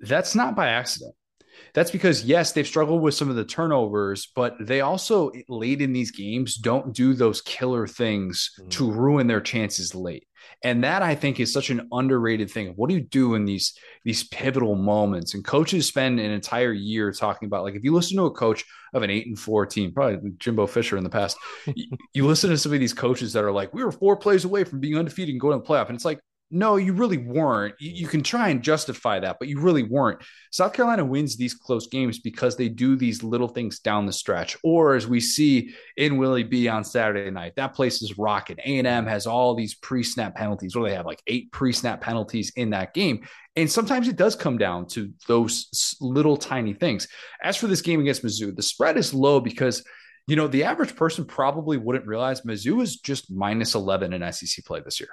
[0.00, 1.14] That's not by accident.
[1.74, 5.92] That's because, yes, they've struggled with some of the turnovers, but they also, late in
[5.92, 8.70] these games, don't do those killer things mm.
[8.70, 10.26] to ruin their chances late.
[10.64, 12.72] And that I think is such an underrated thing.
[12.74, 15.34] What do you do in these these pivotal moments?
[15.34, 18.64] And coaches spend an entire year talking about like if you listen to a coach
[18.94, 22.50] of an eight and four team, probably Jimbo Fisher in the past, you, you listen
[22.50, 24.96] to some of these coaches that are like, we were four plays away from being
[24.96, 25.88] undefeated and going to the playoff.
[25.88, 27.74] And it's like, no, you really weren't.
[27.78, 30.22] You, you, can try and justify that, but you really weren't.
[30.50, 34.56] South Carolina wins these close games because they do these little things down the stretch,
[34.62, 38.56] or as we see in Willie B on Saturday night, that place is rocking.
[38.64, 40.72] A and M has all these pre-snap penalties.
[40.72, 41.06] Do they have?
[41.06, 45.96] Like eight pre-snap penalties in that game, and sometimes it does come down to those
[46.00, 47.08] little tiny things.
[47.42, 49.84] As for this game against Mizzou, the spread is low because
[50.28, 54.62] you know, the average person probably wouldn't realize Mizzou is just minus 11 in SEC
[54.66, 55.08] play this year.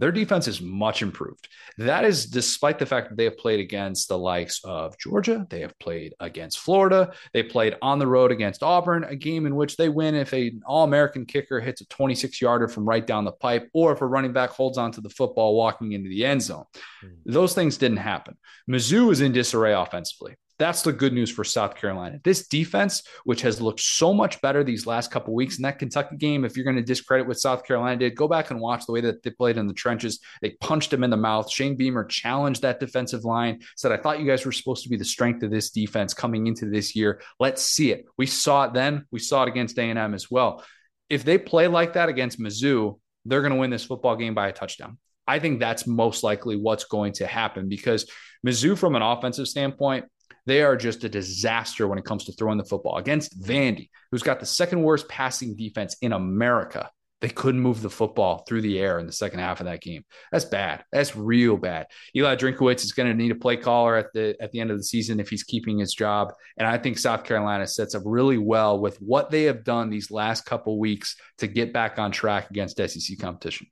[0.00, 1.48] Their defense is much improved.
[1.78, 5.60] That is despite the fact that they have played against the likes of Georgia, they
[5.60, 9.76] have played against Florida, they played on the road against Auburn, a game in which
[9.76, 13.32] they win if an All American kicker hits a 26 yarder from right down the
[13.32, 16.64] pipe, or if a running back holds onto the football walking into the end zone.
[17.04, 17.32] Mm-hmm.
[17.32, 18.36] Those things didn't happen.
[18.68, 20.34] Mizzou is in disarray offensively.
[20.58, 22.18] That's the good news for South Carolina.
[22.24, 26.16] This defense, which has looked so much better these last couple weeks in that Kentucky
[26.16, 28.92] game, if you're going to discredit what South Carolina did, go back and watch the
[28.92, 30.18] way that they played in the trenches.
[30.42, 31.50] They punched him in the mouth.
[31.50, 34.96] Shane Beamer challenged that defensive line, said, I thought you guys were supposed to be
[34.96, 37.20] the strength of this defense coming into this year.
[37.38, 38.06] Let's see it.
[38.16, 39.06] We saw it then.
[39.12, 40.64] We saw it against A&M as well.
[41.08, 44.48] If they play like that against Mizzou, they're going to win this football game by
[44.48, 44.98] a touchdown.
[45.26, 48.10] I think that's most likely what's going to happen because
[48.44, 50.06] Mizzou, from an offensive standpoint,
[50.48, 52.96] they are just a disaster when it comes to throwing the football.
[52.96, 57.90] Against Vandy, who's got the second worst passing defense in America, they couldn't move the
[57.90, 60.04] football through the air in the second half of that game.
[60.32, 60.84] That's bad.
[60.90, 61.88] That's real bad.
[62.16, 64.78] Eli Drinkwitz is going to need a play caller at the at the end of
[64.78, 66.32] the season if he's keeping his job.
[66.56, 70.10] And I think South Carolina sets up really well with what they have done these
[70.10, 73.66] last couple weeks to get back on track against SEC competition.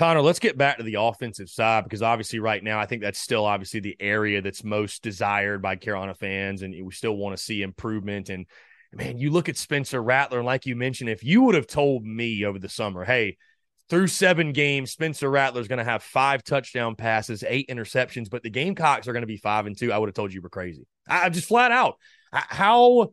[0.00, 3.18] Connor, let's get back to the offensive side because obviously, right now, I think that's
[3.18, 7.42] still obviously the area that's most desired by Carolina fans, and we still want to
[7.42, 8.30] see improvement.
[8.30, 8.46] And
[8.94, 12.02] man, you look at Spencer Rattler, and like you mentioned, if you would have told
[12.02, 13.36] me over the summer, hey,
[13.90, 18.42] through seven games, Spencer Rattler is going to have five touchdown passes, eight interceptions, but
[18.42, 20.48] the Gamecocks are going to be five and two, I would have told you were
[20.48, 20.86] crazy.
[21.06, 21.96] I, am just flat out
[22.32, 23.12] how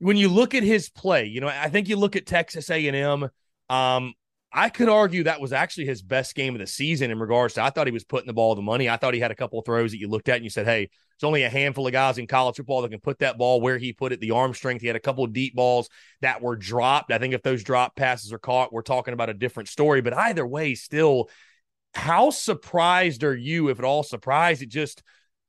[0.00, 2.88] when you look at his play, you know, I think you look at Texas A
[2.88, 3.28] and M.
[3.70, 4.14] Um,
[4.56, 7.62] I could argue that was actually his best game of the season in regards to
[7.62, 8.88] I thought he was putting the ball the money.
[8.88, 10.64] I thought he had a couple of throws that you looked at and you said,
[10.64, 13.60] hey, it's only a handful of guys in college football that can put that ball
[13.60, 14.80] where he put it, the arm strength.
[14.80, 15.88] He had a couple of deep balls
[16.20, 17.10] that were dropped.
[17.10, 20.02] I think if those drop passes are caught, we're talking about a different story.
[20.02, 21.30] But either way, still,
[21.92, 25.02] how surprised are you, if at all surprised, at just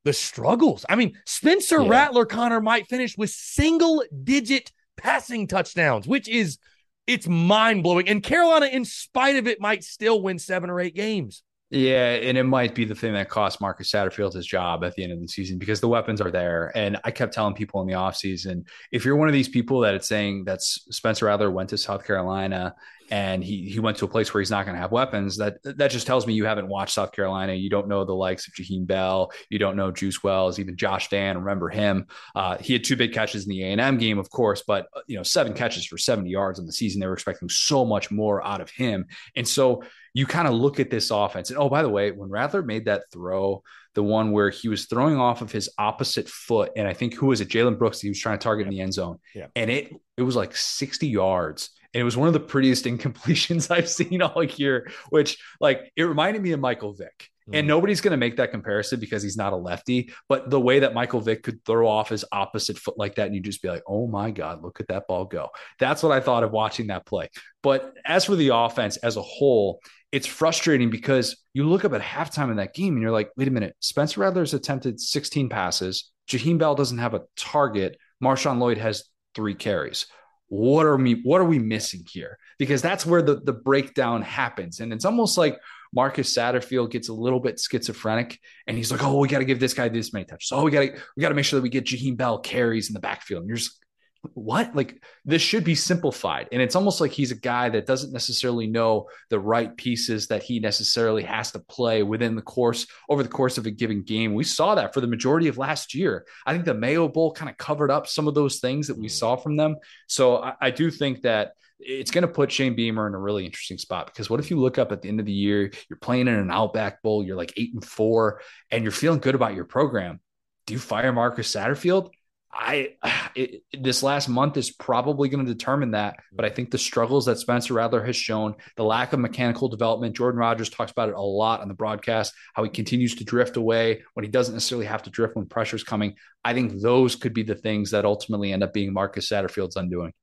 [0.04, 0.84] the struggles?
[0.90, 1.90] I mean, Spencer yeah.
[1.90, 6.58] Rattler Connor might finish with single digit passing touchdowns, which is–
[7.08, 8.08] it's mind blowing.
[8.08, 11.44] And Carolina, in spite of it, might still win seven or eight games.
[11.72, 15.04] Yeah, and it might be the thing that cost Marcus Satterfield his job at the
[15.04, 16.72] end of the season because the weapons are there.
[16.76, 19.96] And I kept telling people in the offseason, if you're one of these people that
[19.96, 22.76] it's saying that Spencer Rattler went to South Carolina
[23.10, 25.58] and he he went to a place where he's not going to have weapons, that
[25.64, 27.54] that just tells me you haven't watched South Carolina.
[27.54, 29.32] You don't know the likes of Jaheim Bell.
[29.50, 31.38] You don't know Juice Wells, even Josh Vann.
[31.38, 32.08] Remember him?
[32.36, 34.88] Uh, he had two big catches in the A and M game, of course, but
[34.96, 37.00] uh, you know seven catches for 70 yards in the season.
[37.00, 40.80] They were expecting so much more out of him, and so you kind of look
[40.80, 41.50] at this offense.
[41.50, 43.62] And oh, by the way, when Rattler made that throw,
[43.96, 47.28] the one where he was throwing off of his opposite foot, and I think who
[47.28, 47.50] was it?
[47.50, 48.00] Jalen Brooks.
[48.00, 49.48] He was trying to target in the end zone, yeah.
[49.56, 51.70] and it it was like 60 yards.
[51.96, 56.04] And it was one of the prettiest incompletions I've seen all year, which like it
[56.04, 57.30] reminded me of Michael Vick.
[57.54, 57.68] And mm.
[57.68, 60.12] nobody's going to make that comparison because he's not a lefty.
[60.28, 63.36] But the way that Michael Vick could throw off his opposite foot like that, and
[63.36, 65.50] you just be like, oh my God, look at that ball go.
[65.80, 67.30] That's what I thought of watching that play.
[67.62, 69.80] But as for the offense as a whole,
[70.12, 73.48] it's frustrating because you look up at halftime in that game and you're like, wait
[73.48, 76.12] a minute, Spencer Rattler's attempted 16 passes.
[76.28, 77.98] Jaheim Bell doesn't have a target.
[78.24, 79.04] Marshawn Lloyd has
[79.36, 80.08] three carries.
[80.48, 82.38] What are we what are we missing here?
[82.60, 84.80] Because that's where the, the breakdown happens.
[84.80, 85.60] And it's almost like
[85.94, 89.60] Marcus Satterfield gets a little bit schizophrenic and he's like, Oh, we got to give
[89.60, 90.52] this guy this many touches.
[90.52, 93.00] Oh, we gotta we gotta make sure that we get Jaheim Bell carries in the
[93.00, 93.42] backfield.
[93.42, 93.85] And you're just
[94.34, 94.76] what?
[94.76, 96.48] Like this should be simplified.
[96.52, 100.44] And it's almost like he's a guy that doesn't necessarily know the right pieces that
[100.44, 104.34] he necessarily has to play within the course over the course of a given game.
[104.34, 106.26] We saw that for the majority of last year.
[106.46, 109.08] I think the Mayo Bowl kind of covered up some of those things that we
[109.08, 109.12] mm.
[109.12, 109.78] saw from them.
[110.08, 113.46] So I, I do think that it's going to put Shane Beamer in a really
[113.46, 116.00] interesting spot because what if you look up at the end of the year, you're
[116.00, 119.56] playing in an Outback Bowl, you're like eight and four, and you're feeling good about
[119.56, 120.20] your program?
[120.66, 122.10] Do you fire Marcus Satterfield?
[122.56, 122.96] I
[123.36, 127.26] it, this last month is probably going to determine that, but I think the struggles
[127.26, 131.16] that Spencer Rattler has shown, the lack of mechanical development, Jordan Rodgers talks about it
[131.16, 134.86] a lot on the broadcast, how he continues to drift away when he doesn't necessarily
[134.86, 136.16] have to drift when pressure's coming.
[136.44, 140.14] I think those could be the things that ultimately end up being Marcus Satterfield's undoing.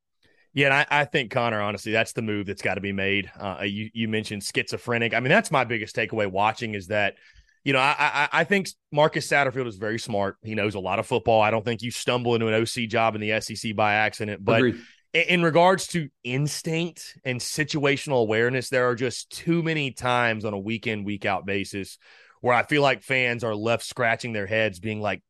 [0.53, 3.31] Yeah, and I, I, think Connor, honestly, that's the move that's got to be made.
[3.39, 5.15] Uh, you you mentioned schizophrenic.
[5.15, 7.15] I mean, that's my biggest takeaway watching is that,
[7.63, 10.37] you know, I, I, I think Marcus Satterfield is very smart.
[10.43, 11.41] He knows a lot of football.
[11.41, 14.43] I don't think you stumble into an OC job in the SEC by accident.
[14.43, 14.61] But
[15.13, 20.53] in, in regards to instinct and situational awareness, there are just too many times on
[20.53, 21.97] a week in week out basis
[22.41, 25.21] where I feel like fans are left scratching their heads, being like,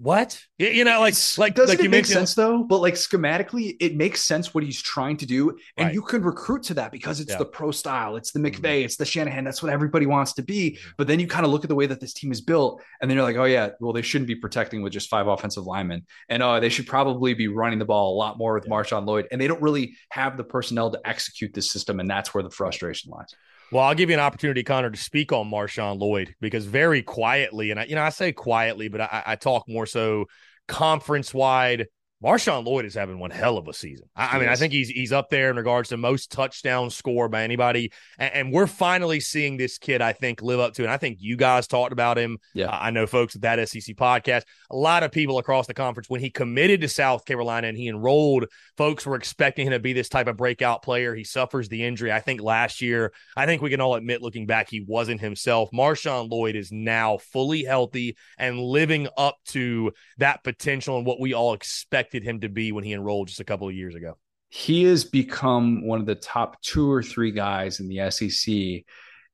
[0.00, 3.96] what you know like like doesn't like it make sense though but like schematically it
[3.96, 5.94] makes sense what he's trying to do and right.
[5.94, 7.38] you can recruit to that because it's yeah.
[7.38, 8.84] the pro style it's the mcvay mm-hmm.
[8.84, 10.90] it's the shanahan that's what everybody wants to be mm-hmm.
[10.96, 13.10] but then you kind of look at the way that this team is built and
[13.10, 16.06] then you're like oh yeah well they shouldn't be protecting with just five offensive linemen
[16.28, 18.70] and uh, they should probably be running the ball a lot more with yeah.
[18.70, 22.32] marshawn lloyd and they don't really have the personnel to execute this system and that's
[22.32, 23.34] where the frustration lies
[23.72, 27.70] well, I'll give you an opportunity, Connor, to speak on Marshawn Lloyd because very quietly,
[27.70, 30.26] and I, you know, I say quietly, but I, I talk more so
[30.66, 31.86] conference wide.
[32.22, 34.08] Marshawn Lloyd is having one hell of a season.
[34.16, 37.28] I, I mean, I think he's he's up there in regards to most touchdown score
[37.28, 40.02] by anybody, and, and, we're finally seeing this kid.
[40.02, 42.38] I think live up to, and I think you guys talked about him.
[42.54, 44.42] Yeah, uh, I know folks at that SEC podcast.
[44.70, 47.86] A lot of people across the conference when he committed to South Carolina and he
[47.86, 51.14] enrolled, folks were expecting him to be this type of breakout player.
[51.14, 52.10] He suffers the injury.
[52.10, 55.70] I think last year, I think we can all admit, looking back, he wasn't himself.
[55.72, 61.32] Marshawn Lloyd is now fully healthy and living up to that potential and what we
[61.32, 64.16] all expect expected him to be when he enrolled just a couple of years ago.
[64.48, 68.84] He has become one of the top two or three guys in the SEC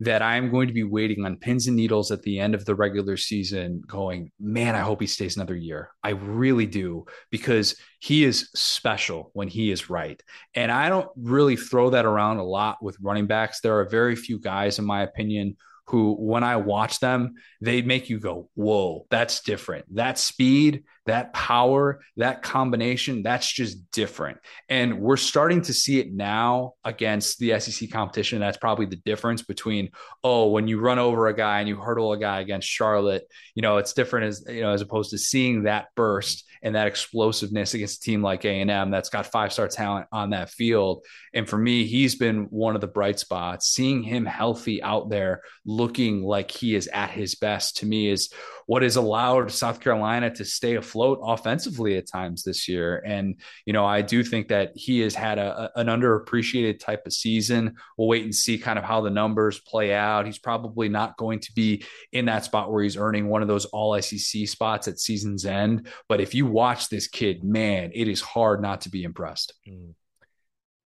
[0.01, 2.75] that I'm going to be waiting on pins and needles at the end of the
[2.75, 5.91] regular season, going, man, I hope he stays another year.
[6.03, 10.21] I really do, because he is special when he is right.
[10.57, 13.61] And I don't really throw that around a lot with running backs.
[13.61, 15.57] There are very few guys, in my opinion,
[15.87, 19.95] who, when I watch them, they make you go, whoa, that's different.
[19.95, 24.39] That speed, that power, that combination, that's just different.
[24.69, 28.41] And we're starting to see it now against the SEC competition.
[28.41, 29.91] That's probably the difference between,
[30.23, 33.63] oh, when you run over a guy and you hurdle a guy against Charlotte, you
[33.63, 37.75] know, it's different as, you know, as opposed to seeing that burst and that explosiveness
[37.75, 41.05] against a team like A&M that's got five-star talent on that field.
[41.35, 43.69] And for me, he's been one of the bright spots.
[43.69, 48.33] Seeing him healthy out there looking like he is at his best to me is
[48.67, 53.03] what has allowed South Carolina to stay afloat offensively at times this year.
[53.05, 57.13] And, you know, I do think that he has had a, an underappreciated type of
[57.13, 57.77] season.
[57.97, 60.27] We'll wait and see kind of how the numbers play out.
[60.27, 63.65] He's probably not going to be in that spot where he's earning one of those
[63.67, 65.89] all SEC spots at season's end.
[66.09, 69.53] But if you watch this kid, man, it is hard not to be impressed.
[69.69, 69.95] Mm.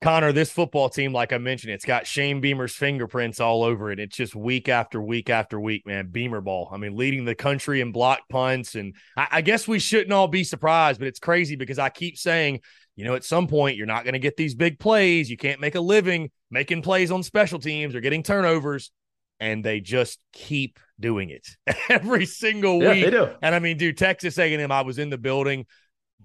[0.03, 4.01] Connor, this football team, like I mentioned, it's got Shane Beamer's fingerprints all over it.
[4.01, 6.09] It's just week after week after week, man.
[6.11, 6.71] Beamer ball.
[6.73, 8.77] I mean, leading the country in block punts.
[8.77, 12.17] And I, I guess we shouldn't all be surprised, but it's crazy because I keep
[12.17, 12.61] saying,
[12.97, 15.29] you know, at some point, you're not going to get these big plays.
[15.29, 18.93] You can't make a living making plays on special teams or getting turnovers.
[19.39, 21.47] And they just keep doing it
[21.91, 23.05] every single yeah, week.
[23.05, 23.29] They do.
[23.43, 25.67] And I mean, dude, Texas A&M, I was in the building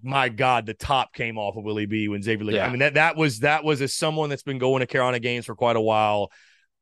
[0.04, 2.56] my God, the top came off of Willie B when Xavier Lee.
[2.56, 2.66] Yeah.
[2.66, 5.46] I mean, that that was that was as someone that's been going to Carolina games
[5.46, 6.32] for quite a while.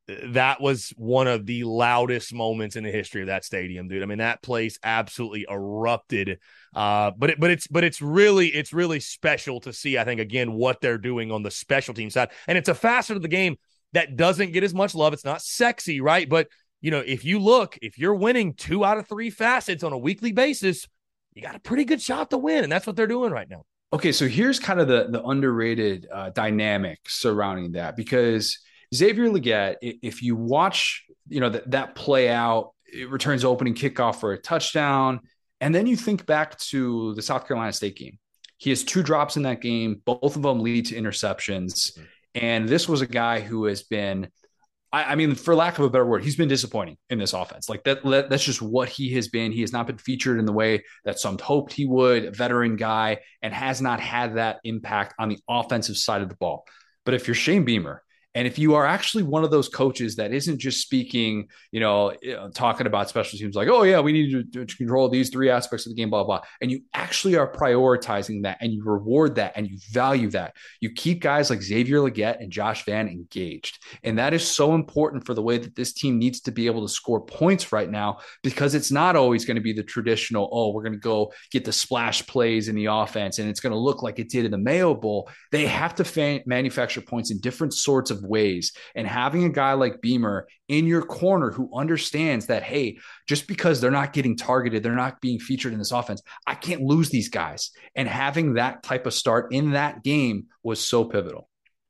[0.08, 4.04] That was one of the loudest moments in the history of that stadium, dude.
[4.04, 6.40] I mean, that place absolutely erupted.
[6.76, 9.98] Uh, but it, but it's but it's really it's really special to see.
[9.98, 13.16] I think again what they're doing on the special team side, and it's a facet
[13.16, 13.56] of the game
[13.94, 15.14] that doesn't get as much love.
[15.14, 16.28] It's not sexy, right?
[16.28, 16.48] But
[16.82, 19.98] you know, if you look, if you're winning two out of three facets on a
[19.98, 20.86] weekly basis,
[21.36, 22.64] you got a pretty good shot to win.
[22.64, 23.64] And that's what they're doing right now.
[23.94, 28.58] Okay, so here's kind of the the underrated uh, dynamic surrounding that because
[28.94, 34.16] Xavier Legette, if you watch, you know that that play out, it returns opening kickoff
[34.16, 35.20] for a touchdown,
[35.62, 38.18] and then you think back to the South Carolina State game.
[38.58, 40.02] He has two drops in that game.
[40.06, 42.04] Both of them lead to interceptions, mm-hmm.
[42.34, 44.28] and this was a guy who has been
[44.94, 47.68] I, I, mean, for lack of a better word, he's been disappointing in this offense.
[47.68, 49.52] Like that, that's just what he has been.
[49.52, 53.20] He has not been featured in the way that some hoped he would, veteran guy,
[53.42, 56.66] and has not had that impact on the offensive side of the ball.
[57.06, 58.04] But if you're Shane Beamer
[58.36, 62.10] and if you are actually one of those coaches that isn't just speaking, you know,
[62.10, 65.50] uh, talking about special teams like, oh, yeah, we need to, to, control these three
[65.50, 69.36] aspects of the game, blah, blah, and you actually are prioritizing that and you reward
[69.36, 73.80] that and you value that, you keep guys like Xavier Legette and Josh Vann engaged.
[74.04, 76.82] And that is so important for the way that this team needs to be able
[76.82, 80.72] to score points right now because it's not always going to be the traditional, oh,
[80.72, 83.80] we're going to go get the splash plays in the offense and it's going to
[83.80, 85.30] look like it did in the Mayo Bowl.
[85.52, 88.74] They have to fa- manufacture points in different sorts of ways.
[88.96, 92.98] And having a guy like Beamer in your corner who understands that, hey,
[93.28, 96.82] just because they're not getting targeted, they're not being featured in this offense, I can't
[96.82, 97.72] lose these guys.
[97.96, 101.50] And having that type of start in that game was so pivotal.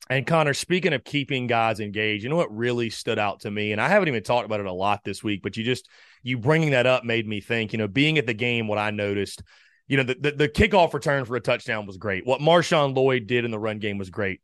[0.10, 3.72] And Connor, speaking of keeping guys engaged, you know what really stood out to me,
[3.72, 5.88] and I haven't even talked about it a lot this week, but you just
[6.24, 7.72] you bringing that up made me think.
[7.72, 9.44] You know, being at the game, what I noticed,
[9.88, 12.26] you know, the the, the kickoff return for a touchdown was great.
[12.26, 14.42] What Marshawn Lloyd did in the run game was great.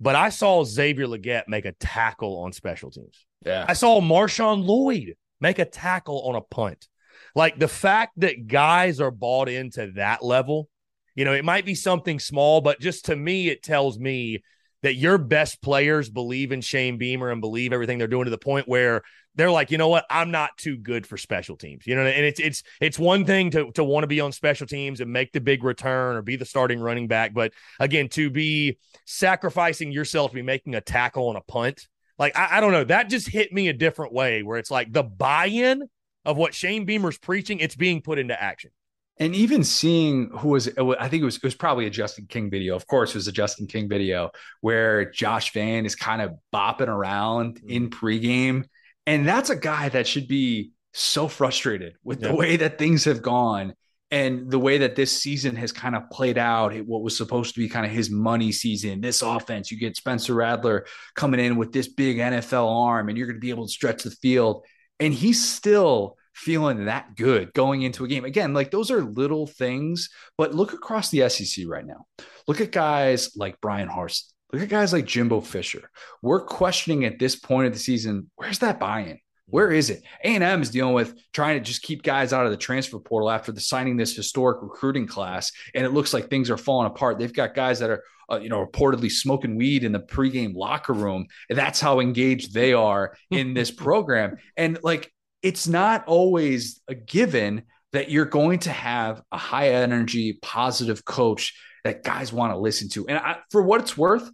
[0.00, 3.26] But I saw Xavier Legette make a tackle on special teams.
[3.44, 3.64] Yeah.
[3.68, 6.88] I saw Marshawn Lloyd make a tackle on a punt.
[7.34, 10.68] Like the fact that guys are bought into that level,
[11.14, 14.42] you know, it might be something small, but just to me, it tells me
[14.84, 18.36] that your best players believe in Shane Beamer and believe everything they're doing to the
[18.36, 19.02] point where
[19.34, 21.86] they're like, you know what, I'm not too good for special teams.
[21.86, 24.66] You know, and it's it's it's one thing to to want to be on special
[24.66, 28.28] teams and make the big return or be the starting running back, but again, to
[28.28, 32.72] be sacrificing yourself to be making a tackle on a punt, like I, I don't
[32.72, 35.88] know, that just hit me a different way where it's like the buy-in
[36.26, 38.70] of what Shane Beamer's preaching, it's being put into action.
[39.18, 42.50] And even seeing who was, I think it was, it was probably a Justin King
[42.50, 42.74] video.
[42.74, 46.88] Of course, it was a Justin King video where Josh Vann is kind of bopping
[46.88, 47.70] around mm-hmm.
[47.70, 48.64] in pregame.
[49.06, 52.28] And that's a guy that should be so frustrated with yeah.
[52.28, 53.74] the way that things have gone
[54.10, 57.60] and the way that this season has kind of played out, what was supposed to
[57.60, 60.86] be kind of his money season, this offense, you get Spencer Rattler
[61.16, 64.04] coming in with this big NFL arm, and you're going to be able to stretch
[64.04, 64.64] the field.
[65.00, 68.24] And he's still feeling that good going into a game.
[68.24, 72.06] Again, like those are little things, but look across the SEC right now.
[72.46, 74.24] Look at guys like Bryan Harsin.
[74.52, 75.90] Look at guys like Jimbo Fisher.
[76.22, 79.18] We're questioning at this point of the season, where's that buy-in?
[79.46, 80.02] Where is it?
[80.24, 83.52] A&M is dealing with trying to just keep guys out of the transfer portal after
[83.52, 87.18] the signing this historic recruiting class, and it looks like things are falling apart.
[87.18, 90.94] They've got guys that are, uh, you know, reportedly smoking weed in the pregame locker
[90.94, 91.26] room.
[91.50, 94.36] And that's how engaged they are in this program.
[94.56, 95.12] And like
[95.44, 101.54] it's not always a given that you're going to have a high energy, positive coach
[101.84, 103.06] that guys want to listen to.
[103.06, 104.28] And I, for what it's worth,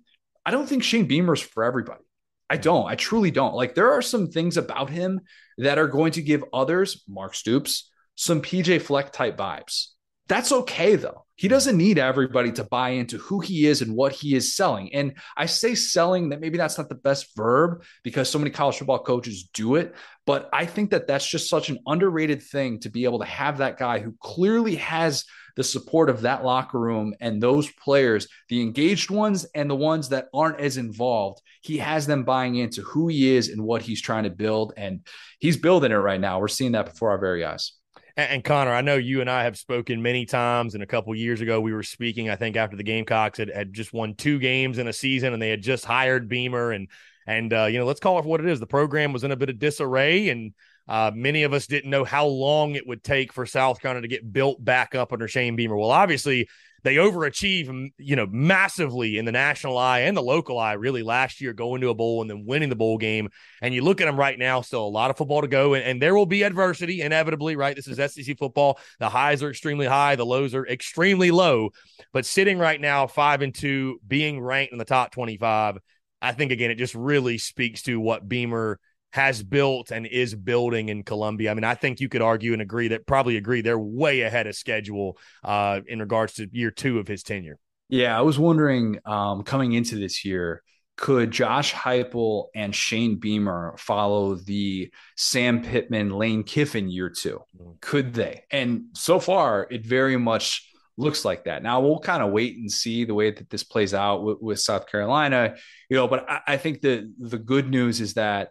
[0.47, 2.05] I don't think Shane Beamer's for everybody.
[2.49, 2.87] I don't.
[2.87, 3.55] I truly don't.
[3.55, 5.21] Like there are some things about him
[5.59, 9.89] that are going to give others, Mark Stoops, some PJ Fleck type vibes.
[10.31, 11.27] That's okay though.
[11.35, 14.95] He doesn't need everybody to buy into who he is and what he is selling.
[14.95, 18.79] And I say selling that maybe that's not the best verb because so many college
[18.79, 19.93] football coaches do it,
[20.27, 23.59] but I think that that's just such an underrated thing to be able to have
[23.59, 25.25] that guy who clearly has
[25.57, 30.11] the support of that locker room and those players, the engaged ones and the ones
[30.11, 31.43] that aren't as involved.
[31.61, 34.75] He has them buying into who he is and what he's trying to build.
[34.77, 35.05] And
[35.41, 36.39] he's building it right now.
[36.39, 37.73] We're seeing that before our very eyes.
[38.17, 40.75] And, Connor, I know you and I have spoken many times.
[40.75, 42.29] And a couple years ago, we were speaking.
[42.29, 45.43] I think after the Gamecocks had, had just won two games in a season, and
[45.43, 46.73] they had just hired Beamer.
[46.73, 46.89] And
[47.27, 48.61] and uh, you know, let's call it what it is.
[48.61, 50.53] The program was in a bit of disarray, and
[50.89, 54.09] uh, many of us didn't know how long it would take for South Carolina to
[54.09, 55.77] get built back up under Shane Beamer.
[55.77, 56.49] Well, obviously,
[56.83, 61.03] they overachieve, um, you know, massively in the national eye and the local eye, really
[61.03, 63.29] last year, going to a bowl and then winning the bowl game.
[63.63, 65.85] And you look at them right now, still a lot of football to go, and,
[65.85, 67.77] and there will be adversity inevitably, right?
[67.77, 68.79] This is SEC football.
[68.99, 71.71] The highs are extremely high, the lows are extremely low.
[72.13, 75.79] But sitting right now, five and two, being ranked in the top 25,
[76.23, 78.79] I think, again, it just really speaks to what Beamer
[79.13, 81.51] has built and is building in Columbia.
[81.51, 84.47] I mean, I think you could argue and agree that probably agree they're way ahead
[84.47, 87.59] of schedule uh, in regards to year two of his tenure.
[87.89, 90.63] Yeah, I was wondering um, coming into this year,
[90.97, 97.41] could Josh Heupel and Shane Beamer follow the Sam Pittman, Lane Kiffin year two?
[97.59, 97.73] Mm-hmm.
[97.81, 98.45] Could they?
[98.51, 101.63] And so far, it very much looks like that.
[101.63, 104.61] Now we'll kind of wait and see the way that this plays out with, with
[104.61, 105.57] South Carolina,
[105.89, 106.07] you know.
[106.07, 108.51] But I, I think the the good news is that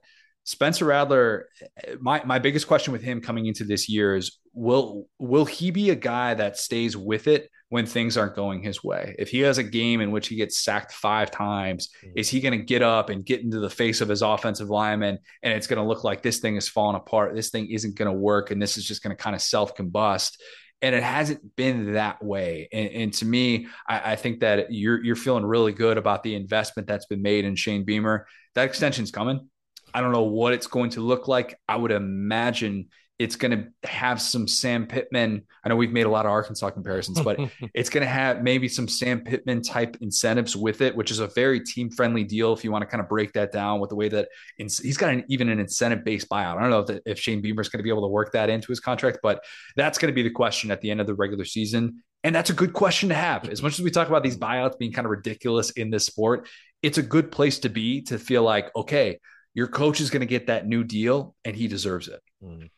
[0.50, 1.47] Spencer Rattler,
[2.00, 5.91] my, my biggest question with him coming into this year is will will he be
[5.91, 9.16] a guy that stays with it when things aren't going his way?
[9.20, 12.18] If he has a game in which he gets sacked five times, mm-hmm.
[12.18, 15.20] is he going to get up and get into the face of his offensive lineman
[15.43, 17.36] and it's going to look like this thing is falling apart?
[17.36, 19.76] This thing isn't going to work and this is just going to kind of self
[19.76, 20.38] combust.
[20.82, 22.70] And it hasn't been that way.
[22.74, 26.34] And, and to me, I, I, think that you're you're feeling really good about the
[26.34, 28.26] investment that's been made in Shane Beamer.
[28.56, 29.47] That extension's coming.
[29.94, 31.58] I don't know what it's going to look like.
[31.68, 35.44] I would imagine it's going to have some Sam Pittman.
[35.64, 37.38] I know we've made a lot of Arkansas comparisons, but
[37.74, 41.28] it's going to have maybe some Sam Pittman type incentives with it, which is a
[41.28, 42.54] very team friendly deal.
[42.54, 45.14] If you want to kind of break that down with the way that he's got
[45.14, 46.58] an, even an incentive based buyout.
[46.58, 48.50] I don't know if, if Shane Beamer is going to be able to work that
[48.50, 49.44] into his contract, but
[49.76, 52.02] that's going to be the question at the end of the regular season.
[52.24, 53.50] And that's a good question to have.
[53.50, 56.48] As much as we talk about these buyouts being kind of ridiculous in this sport,
[56.82, 59.20] it's a good place to be to feel like, okay,
[59.54, 62.22] your coach is going to get that new deal and he deserves it.
[62.43, 62.70] Mm.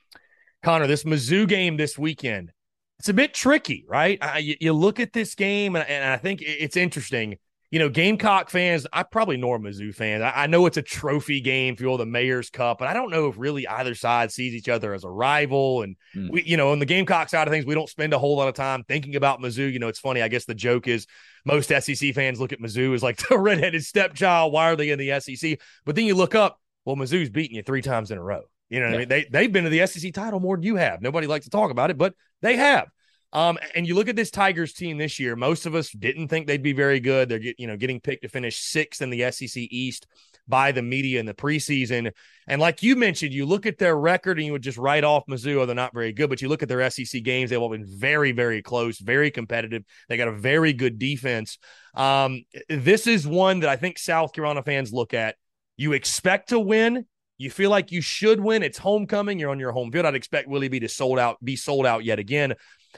[0.64, 2.52] Connor, this Mizzou game this weekend,
[3.00, 4.20] it's a bit tricky, right?
[4.22, 7.40] I, you, you, look at this game, and, and, I think it's interesting.
[7.72, 10.22] You know, Gamecock fans, I probably nor Mizzou fans.
[10.22, 13.28] I, I, know it's a trophy game for the Mayor's Cup, but I don't know
[13.28, 15.82] if really either side sees each other as a rival.
[15.82, 16.30] And mm.
[16.30, 18.50] we, you know, on the Gamecock side of things, we don't spend a whole lot
[18.50, 19.72] of time thinking about Mizzou.
[19.72, 20.22] You know, it's funny.
[20.22, 21.08] I guess the joke is
[21.44, 24.54] most SEC fans look at Mizzou as like the redheaded stepchild.
[24.54, 25.58] Why are they in the SEC?
[25.86, 28.42] But then you look up, well, Mizzou's beating you three times in a row.
[28.70, 28.96] You know, yeah.
[28.96, 31.02] I mean, they they've been to the SEC title more than you have.
[31.02, 32.88] Nobody likes to talk about it, but they have.
[33.34, 35.36] Um, and you look at this Tigers team this year.
[35.36, 37.30] Most of us didn't think they'd be very good.
[37.30, 40.08] They're get, you know getting picked to finish sixth in the SEC East
[40.48, 42.12] by the media in the preseason.
[42.48, 45.26] And like you mentioned, you look at their record and you would just write off
[45.30, 45.66] Mizzou.
[45.66, 48.32] They're not very good, but you look at their SEC games; they've all been very,
[48.32, 49.84] very close, very competitive.
[50.10, 51.58] They got a very good defense.
[51.94, 55.36] Um, this is one that I think South Carolina fans look at.
[55.82, 57.08] You expect to win,
[57.40, 58.62] you feel like you should win.
[58.62, 59.40] It's homecoming.
[59.40, 60.06] You're on your home field.
[60.06, 62.54] I'd expect Willie B to sold out, be sold out yet again.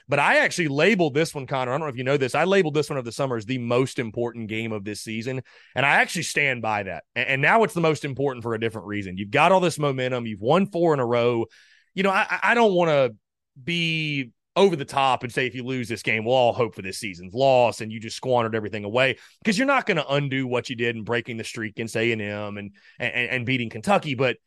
[0.09, 1.71] But I actually labeled this one, Connor.
[1.71, 2.35] I don't know if you know this.
[2.35, 5.43] I labeled this one of the summer as the most important game of this season.
[5.77, 7.05] And I actually stand by that.
[7.15, 9.15] And, now it's the most important for a different reason.
[9.15, 10.25] You've got all this momentum.
[10.25, 11.45] You've won four in a row.
[11.93, 13.15] You know, I, I don't want to
[13.63, 16.81] be over the top and say if you lose this game, we'll all hope for
[16.81, 20.45] this season's loss and you just squandered everything away because you're not going to undo
[20.45, 24.15] what you did in breaking the streak against A and M and and beating Kentucky.
[24.15, 24.37] But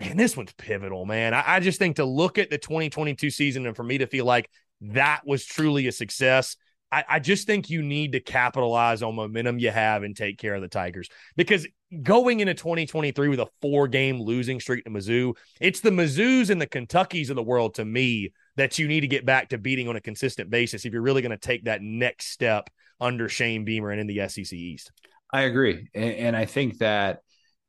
[0.00, 1.34] man, this one's pivotal, man.
[1.34, 4.24] I, I just think to look at the 2022 season and for me to feel
[4.24, 4.50] like
[4.80, 6.56] that was truly a success.
[6.90, 10.54] I, I just think you need to capitalize on momentum you have and take care
[10.54, 11.66] of the Tigers because
[12.02, 16.60] going into 2023 with a four game losing streak to Mizzou, it's the Mizzous and
[16.60, 19.88] the Kentuckys of the world to me that you need to get back to beating
[19.88, 22.68] on a consistent basis if you're really going to take that next step
[23.00, 24.92] under Shane Beamer and in the SEC East.
[25.32, 25.88] I agree.
[25.94, 27.20] And, and I think that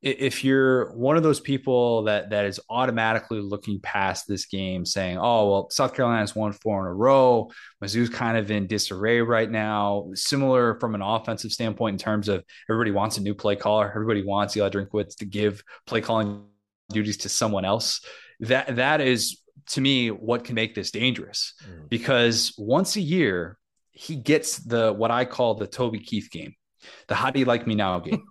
[0.03, 5.17] if you're one of those people that that is automatically looking past this game saying
[5.17, 7.49] oh well south carolina's won four in a row
[7.81, 12.43] mizzou's kind of in disarray right now similar from an offensive standpoint in terms of
[12.69, 16.43] everybody wants a new play caller everybody wants eli drinkwitz to give play calling
[16.89, 18.01] duties to someone else
[18.41, 21.89] that that is to me what can make this dangerous mm.
[21.89, 23.57] because once a year
[23.93, 26.55] he gets the what I call the Toby Keith game,
[27.07, 28.25] the how do you like me now game.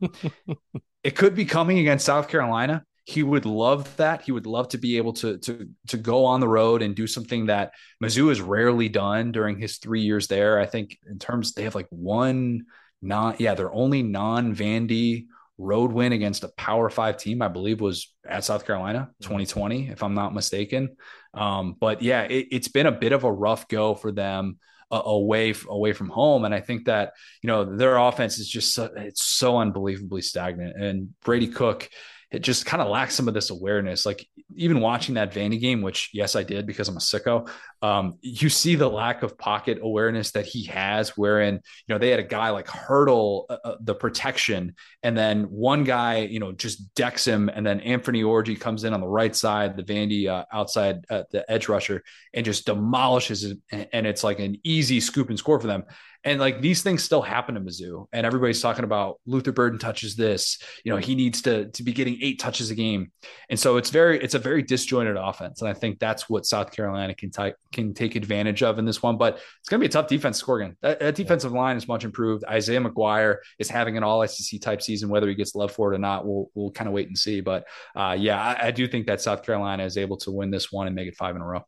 [1.05, 2.85] it could be coming against South Carolina.
[3.05, 4.23] He would love that.
[4.23, 7.07] He would love to be able to to to go on the road and do
[7.07, 10.59] something that Mizzou has rarely done during his three years there.
[10.59, 12.67] I think in terms they have like one
[13.01, 15.27] non yeah, they're only non Vandy
[15.59, 20.03] road win against a Power Five team, I believe, was at South Carolina 2020, if
[20.03, 20.97] I'm not mistaken.
[21.35, 24.59] Um, but yeah, it, has been a bit of a rough go for them
[24.91, 28.75] uh, away away from home, and I think that you know their offense is just
[28.75, 30.77] so, it's so unbelievably stagnant.
[30.77, 31.89] And Brady Cook
[32.33, 34.07] it just kind of lacks some of this awareness.
[34.07, 34.27] Like
[34.57, 37.49] even watching that Vandy game, which yes, I did because I'm a sicko.
[37.83, 42.09] Um, you see the lack of pocket awareness that he has, wherein you know they
[42.09, 46.53] had a guy like hurdle uh, uh the protection, and then one guy you know
[46.53, 50.27] just decks him, and then Anfernee Orji comes in on the right side, the Vandy
[50.27, 52.03] uh, outside uh, the edge rusher,
[52.33, 55.85] and just demolishes it, and it's like an easy scoop and score for them.
[56.25, 60.15] And like these things still happen to Mizzou, and everybody's talking about Luther Burden touches
[60.15, 60.59] this.
[60.85, 63.11] You know, he needs to to be getting eight touches a game,
[63.51, 66.71] and so it's very it's a very disjointed offense, and I think that's what South
[66.71, 69.19] Carolina can t- can take advantage of in this one.
[69.19, 70.77] But it's going to be a tough defense score again.
[70.81, 72.45] That, that defensive line is much improved.
[72.49, 75.97] Isaiah McGuire is having an All SEC type season, whether he gets love for it
[75.97, 76.25] or not.
[76.25, 77.41] We'll we'll kind of wait and see.
[77.41, 77.65] But
[77.97, 80.87] uh, yeah, I, I do think that South Carolina is able to win this one
[80.87, 81.65] and make it five in a row.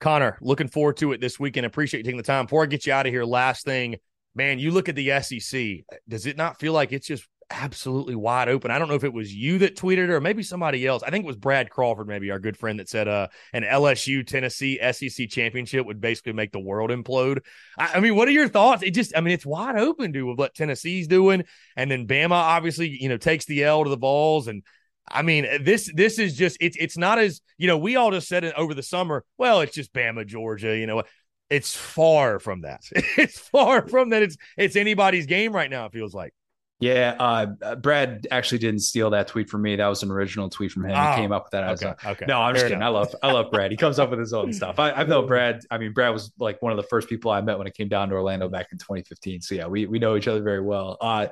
[0.00, 1.66] Connor, looking forward to it this weekend.
[1.66, 2.46] Appreciate you taking the time.
[2.46, 3.96] Before I get you out of here, last thing,
[4.34, 5.84] man, you look at the SEC.
[6.08, 8.70] Does it not feel like it's just absolutely wide open.
[8.70, 11.02] I don't know if it was you that tweeted or maybe somebody else.
[11.02, 14.26] I think it was Brad Crawford, maybe our good friend that said uh, an LSU
[14.26, 17.40] Tennessee SEC championship would basically make the world implode.
[17.78, 18.82] I, I, mean, what are your thoughts?
[18.82, 21.44] It just, I mean, it's wide open, dude, with what Tennessee's doing.
[21.76, 24.62] And then Bama obviously, you know, takes the L to the Vols And
[25.08, 28.28] I mean, this this is just it's it's not as you know, we all just
[28.28, 31.02] said it over the summer, well, it's just Bama, Georgia, you know.
[31.50, 32.80] It's far from that.
[33.18, 34.22] It's far from that.
[34.22, 36.32] It's it's anybody's game right now, it feels like.
[36.80, 39.76] Yeah, uh, Brad actually didn't steal that tweet from me.
[39.76, 40.96] That was an original tweet from him.
[40.96, 41.64] Oh, he came up with that.
[41.70, 42.24] Okay, like, okay.
[42.26, 42.78] No, I'm Fair just kidding.
[42.78, 42.88] Enough.
[42.88, 43.70] I love I love Brad.
[43.70, 44.78] He comes up with his own stuff.
[44.78, 45.62] I, I know Brad.
[45.70, 47.88] I mean, Brad was like one of the first people I met when it came
[47.88, 49.40] down to Orlando back in 2015.
[49.40, 50.98] So yeah, we we know each other very well.
[51.00, 51.28] Uh,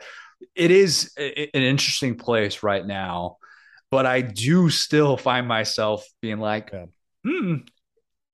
[0.55, 3.37] it is an interesting place right now,
[3.93, 6.87] but I do still find myself being like, yeah.
[7.25, 7.57] hmm,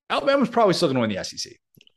[0.08, 1.52] Alabama's probably still going to win the SEC.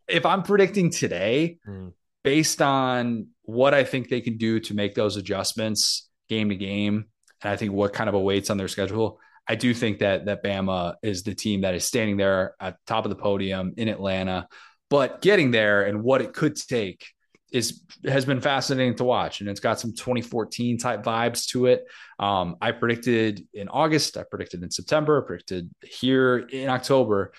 [0.08, 1.94] If I'm predicting today, mm
[2.24, 7.06] based on what I think they can do to make those adjustments game to game,
[7.42, 10.44] and I think what kind of awaits on their schedule, I do think that that
[10.44, 13.88] Bama is the team that is standing there at the top of the podium in
[13.88, 14.48] Atlanta.
[14.92, 17.08] But getting there and what it could take
[17.52, 21.86] is has been fascinating to watch, and it's got some 2014 type vibes to it.
[22.20, 27.34] Um, I predicted in August, I predicted in September, I predicted here in October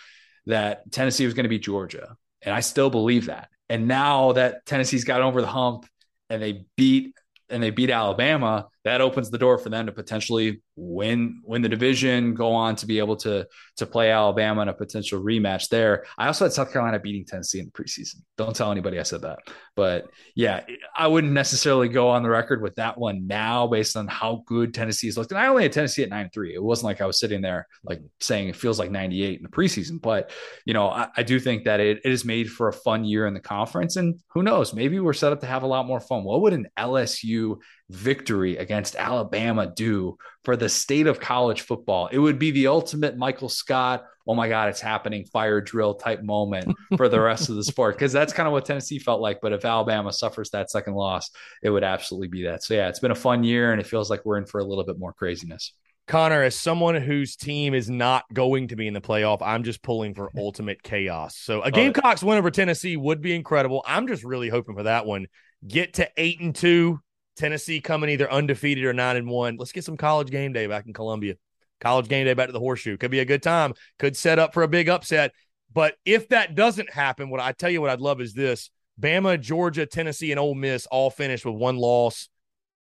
[0.46, 3.48] that Tennessee was going to be Georgia, and I still believe that.
[3.68, 5.86] And now that Tennessee's got over the hump
[6.28, 7.14] and they beat
[7.48, 11.68] and they beat Alabama, that opens the door for them to potentially win win the
[11.68, 16.04] division, go on to be able to to play Alabama in a potential rematch there.
[16.18, 18.16] I also had South Carolina beating Tennessee in the preseason.
[18.36, 19.40] Don't tell anybody I said that.
[19.76, 20.64] But yeah,
[20.96, 24.74] I wouldn't necessarily go on the record with that one now based on how good
[24.74, 25.30] Tennessee's looked.
[25.30, 26.54] And I only had Tennessee at 9-3.
[26.54, 29.48] It wasn't like I was sitting there like saying it feels like 98 in the
[29.48, 30.00] preseason.
[30.00, 30.30] But
[30.66, 33.26] you know, I, I do think that it, it is made for a fun year
[33.26, 33.96] in the conference.
[33.96, 36.24] And who knows, maybe we're set up to have a lot more fun.
[36.24, 37.56] What would an LSU
[37.92, 42.08] victory against Alabama do for the state of college football?
[42.08, 46.22] It would be the ultimate Michael Scott, oh my God, it's happening, fire drill type
[46.22, 47.96] moment for the rest of the sport.
[47.96, 49.40] Because that's kind of what Tennessee felt like.
[49.40, 51.30] But if Alabama suffers that second loss,
[51.62, 52.62] it would absolutely be that.
[52.62, 54.64] So yeah, it's been a fun year and it feels like we're in for a
[54.64, 55.72] little bit more craziness.
[56.08, 59.82] Connor, as someone whose team is not going to be in the playoff, I'm just
[59.82, 61.36] pulling for ultimate chaos.
[61.36, 63.84] So a Gamecocks win over Tennessee would be incredible.
[63.86, 65.26] I'm just really hoping for that one.
[65.66, 67.00] Get to eight and two,
[67.36, 69.56] Tennessee coming either undefeated or nine and one.
[69.56, 71.34] Let's get some college game day back in Columbia.
[71.80, 72.96] College game day back to the horseshoe.
[72.96, 73.74] Could be a good time.
[73.98, 75.32] Could set up for a big upset.
[75.72, 78.70] But if that doesn't happen, what I tell you what I'd love is this
[79.00, 82.28] Bama, Georgia, Tennessee, and Ole Miss all finished with one loss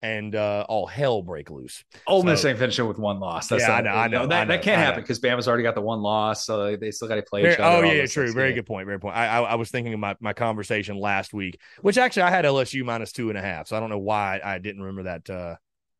[0.02, 1.84] and uh, all hell break loose.
[2.08, 3.48] Ole Miss ain't finishing with one loss.
[3.48, 5.64] That's yeah, I know, I know, that, I know, that can't happen because Bama's already
[5.64, 7.86] got the one loss, so they still got to play very, each other.
[7.86, 8.32] Oh yeah, true.
[8.32, 8.86] Very good point.
[8.86, 9.16] Very point.
[9.16, 12.46] I, I, I was thinking of my, my conversation last week, which actually I had
[12.46, 15.30] LSU minus two and a half, so I don't know why I didn't remember that
[15.30, 15.56] uh,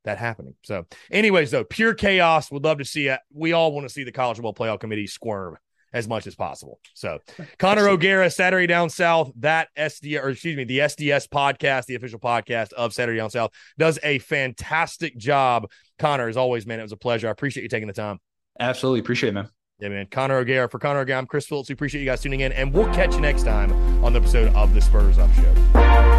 [0.06, 0.56] that happening.
[0.64, 2.52] So, anyways, though, pure chaos.
[2.52, 3.20] Would love to see it.
[3.34, 5.58] We all want to see the college football playoff committee squirm
[5.94, 6.80] as much as possible.
[6.94, 7.20] So
[7.58, 12.20] Connor O'Gara, Saturday Down South, that SD or excuse me, the SDS podcast, the official
[12.20, 15.70] podcast of Saturday Down South, does a fantastic job.
[15.98, 17.28] Connor, as always, man, it was a pleasure.
[17.28, 18.20] I appreciate you taking the time.
[18.60, 19.50] Absolutely appreciate it, man.
[19.80, 20.08] Yeah, man.
[20.12, 20.70] Connor O'Gara.
[20.70, 21.70] For Connor O'Gara, I'm Chris Phillips.
[21.70, 23.72] We appreciate you guys tuning in, and we'll catch you next time
[24.04, 26.19] on the episode of the Spurs Up Show.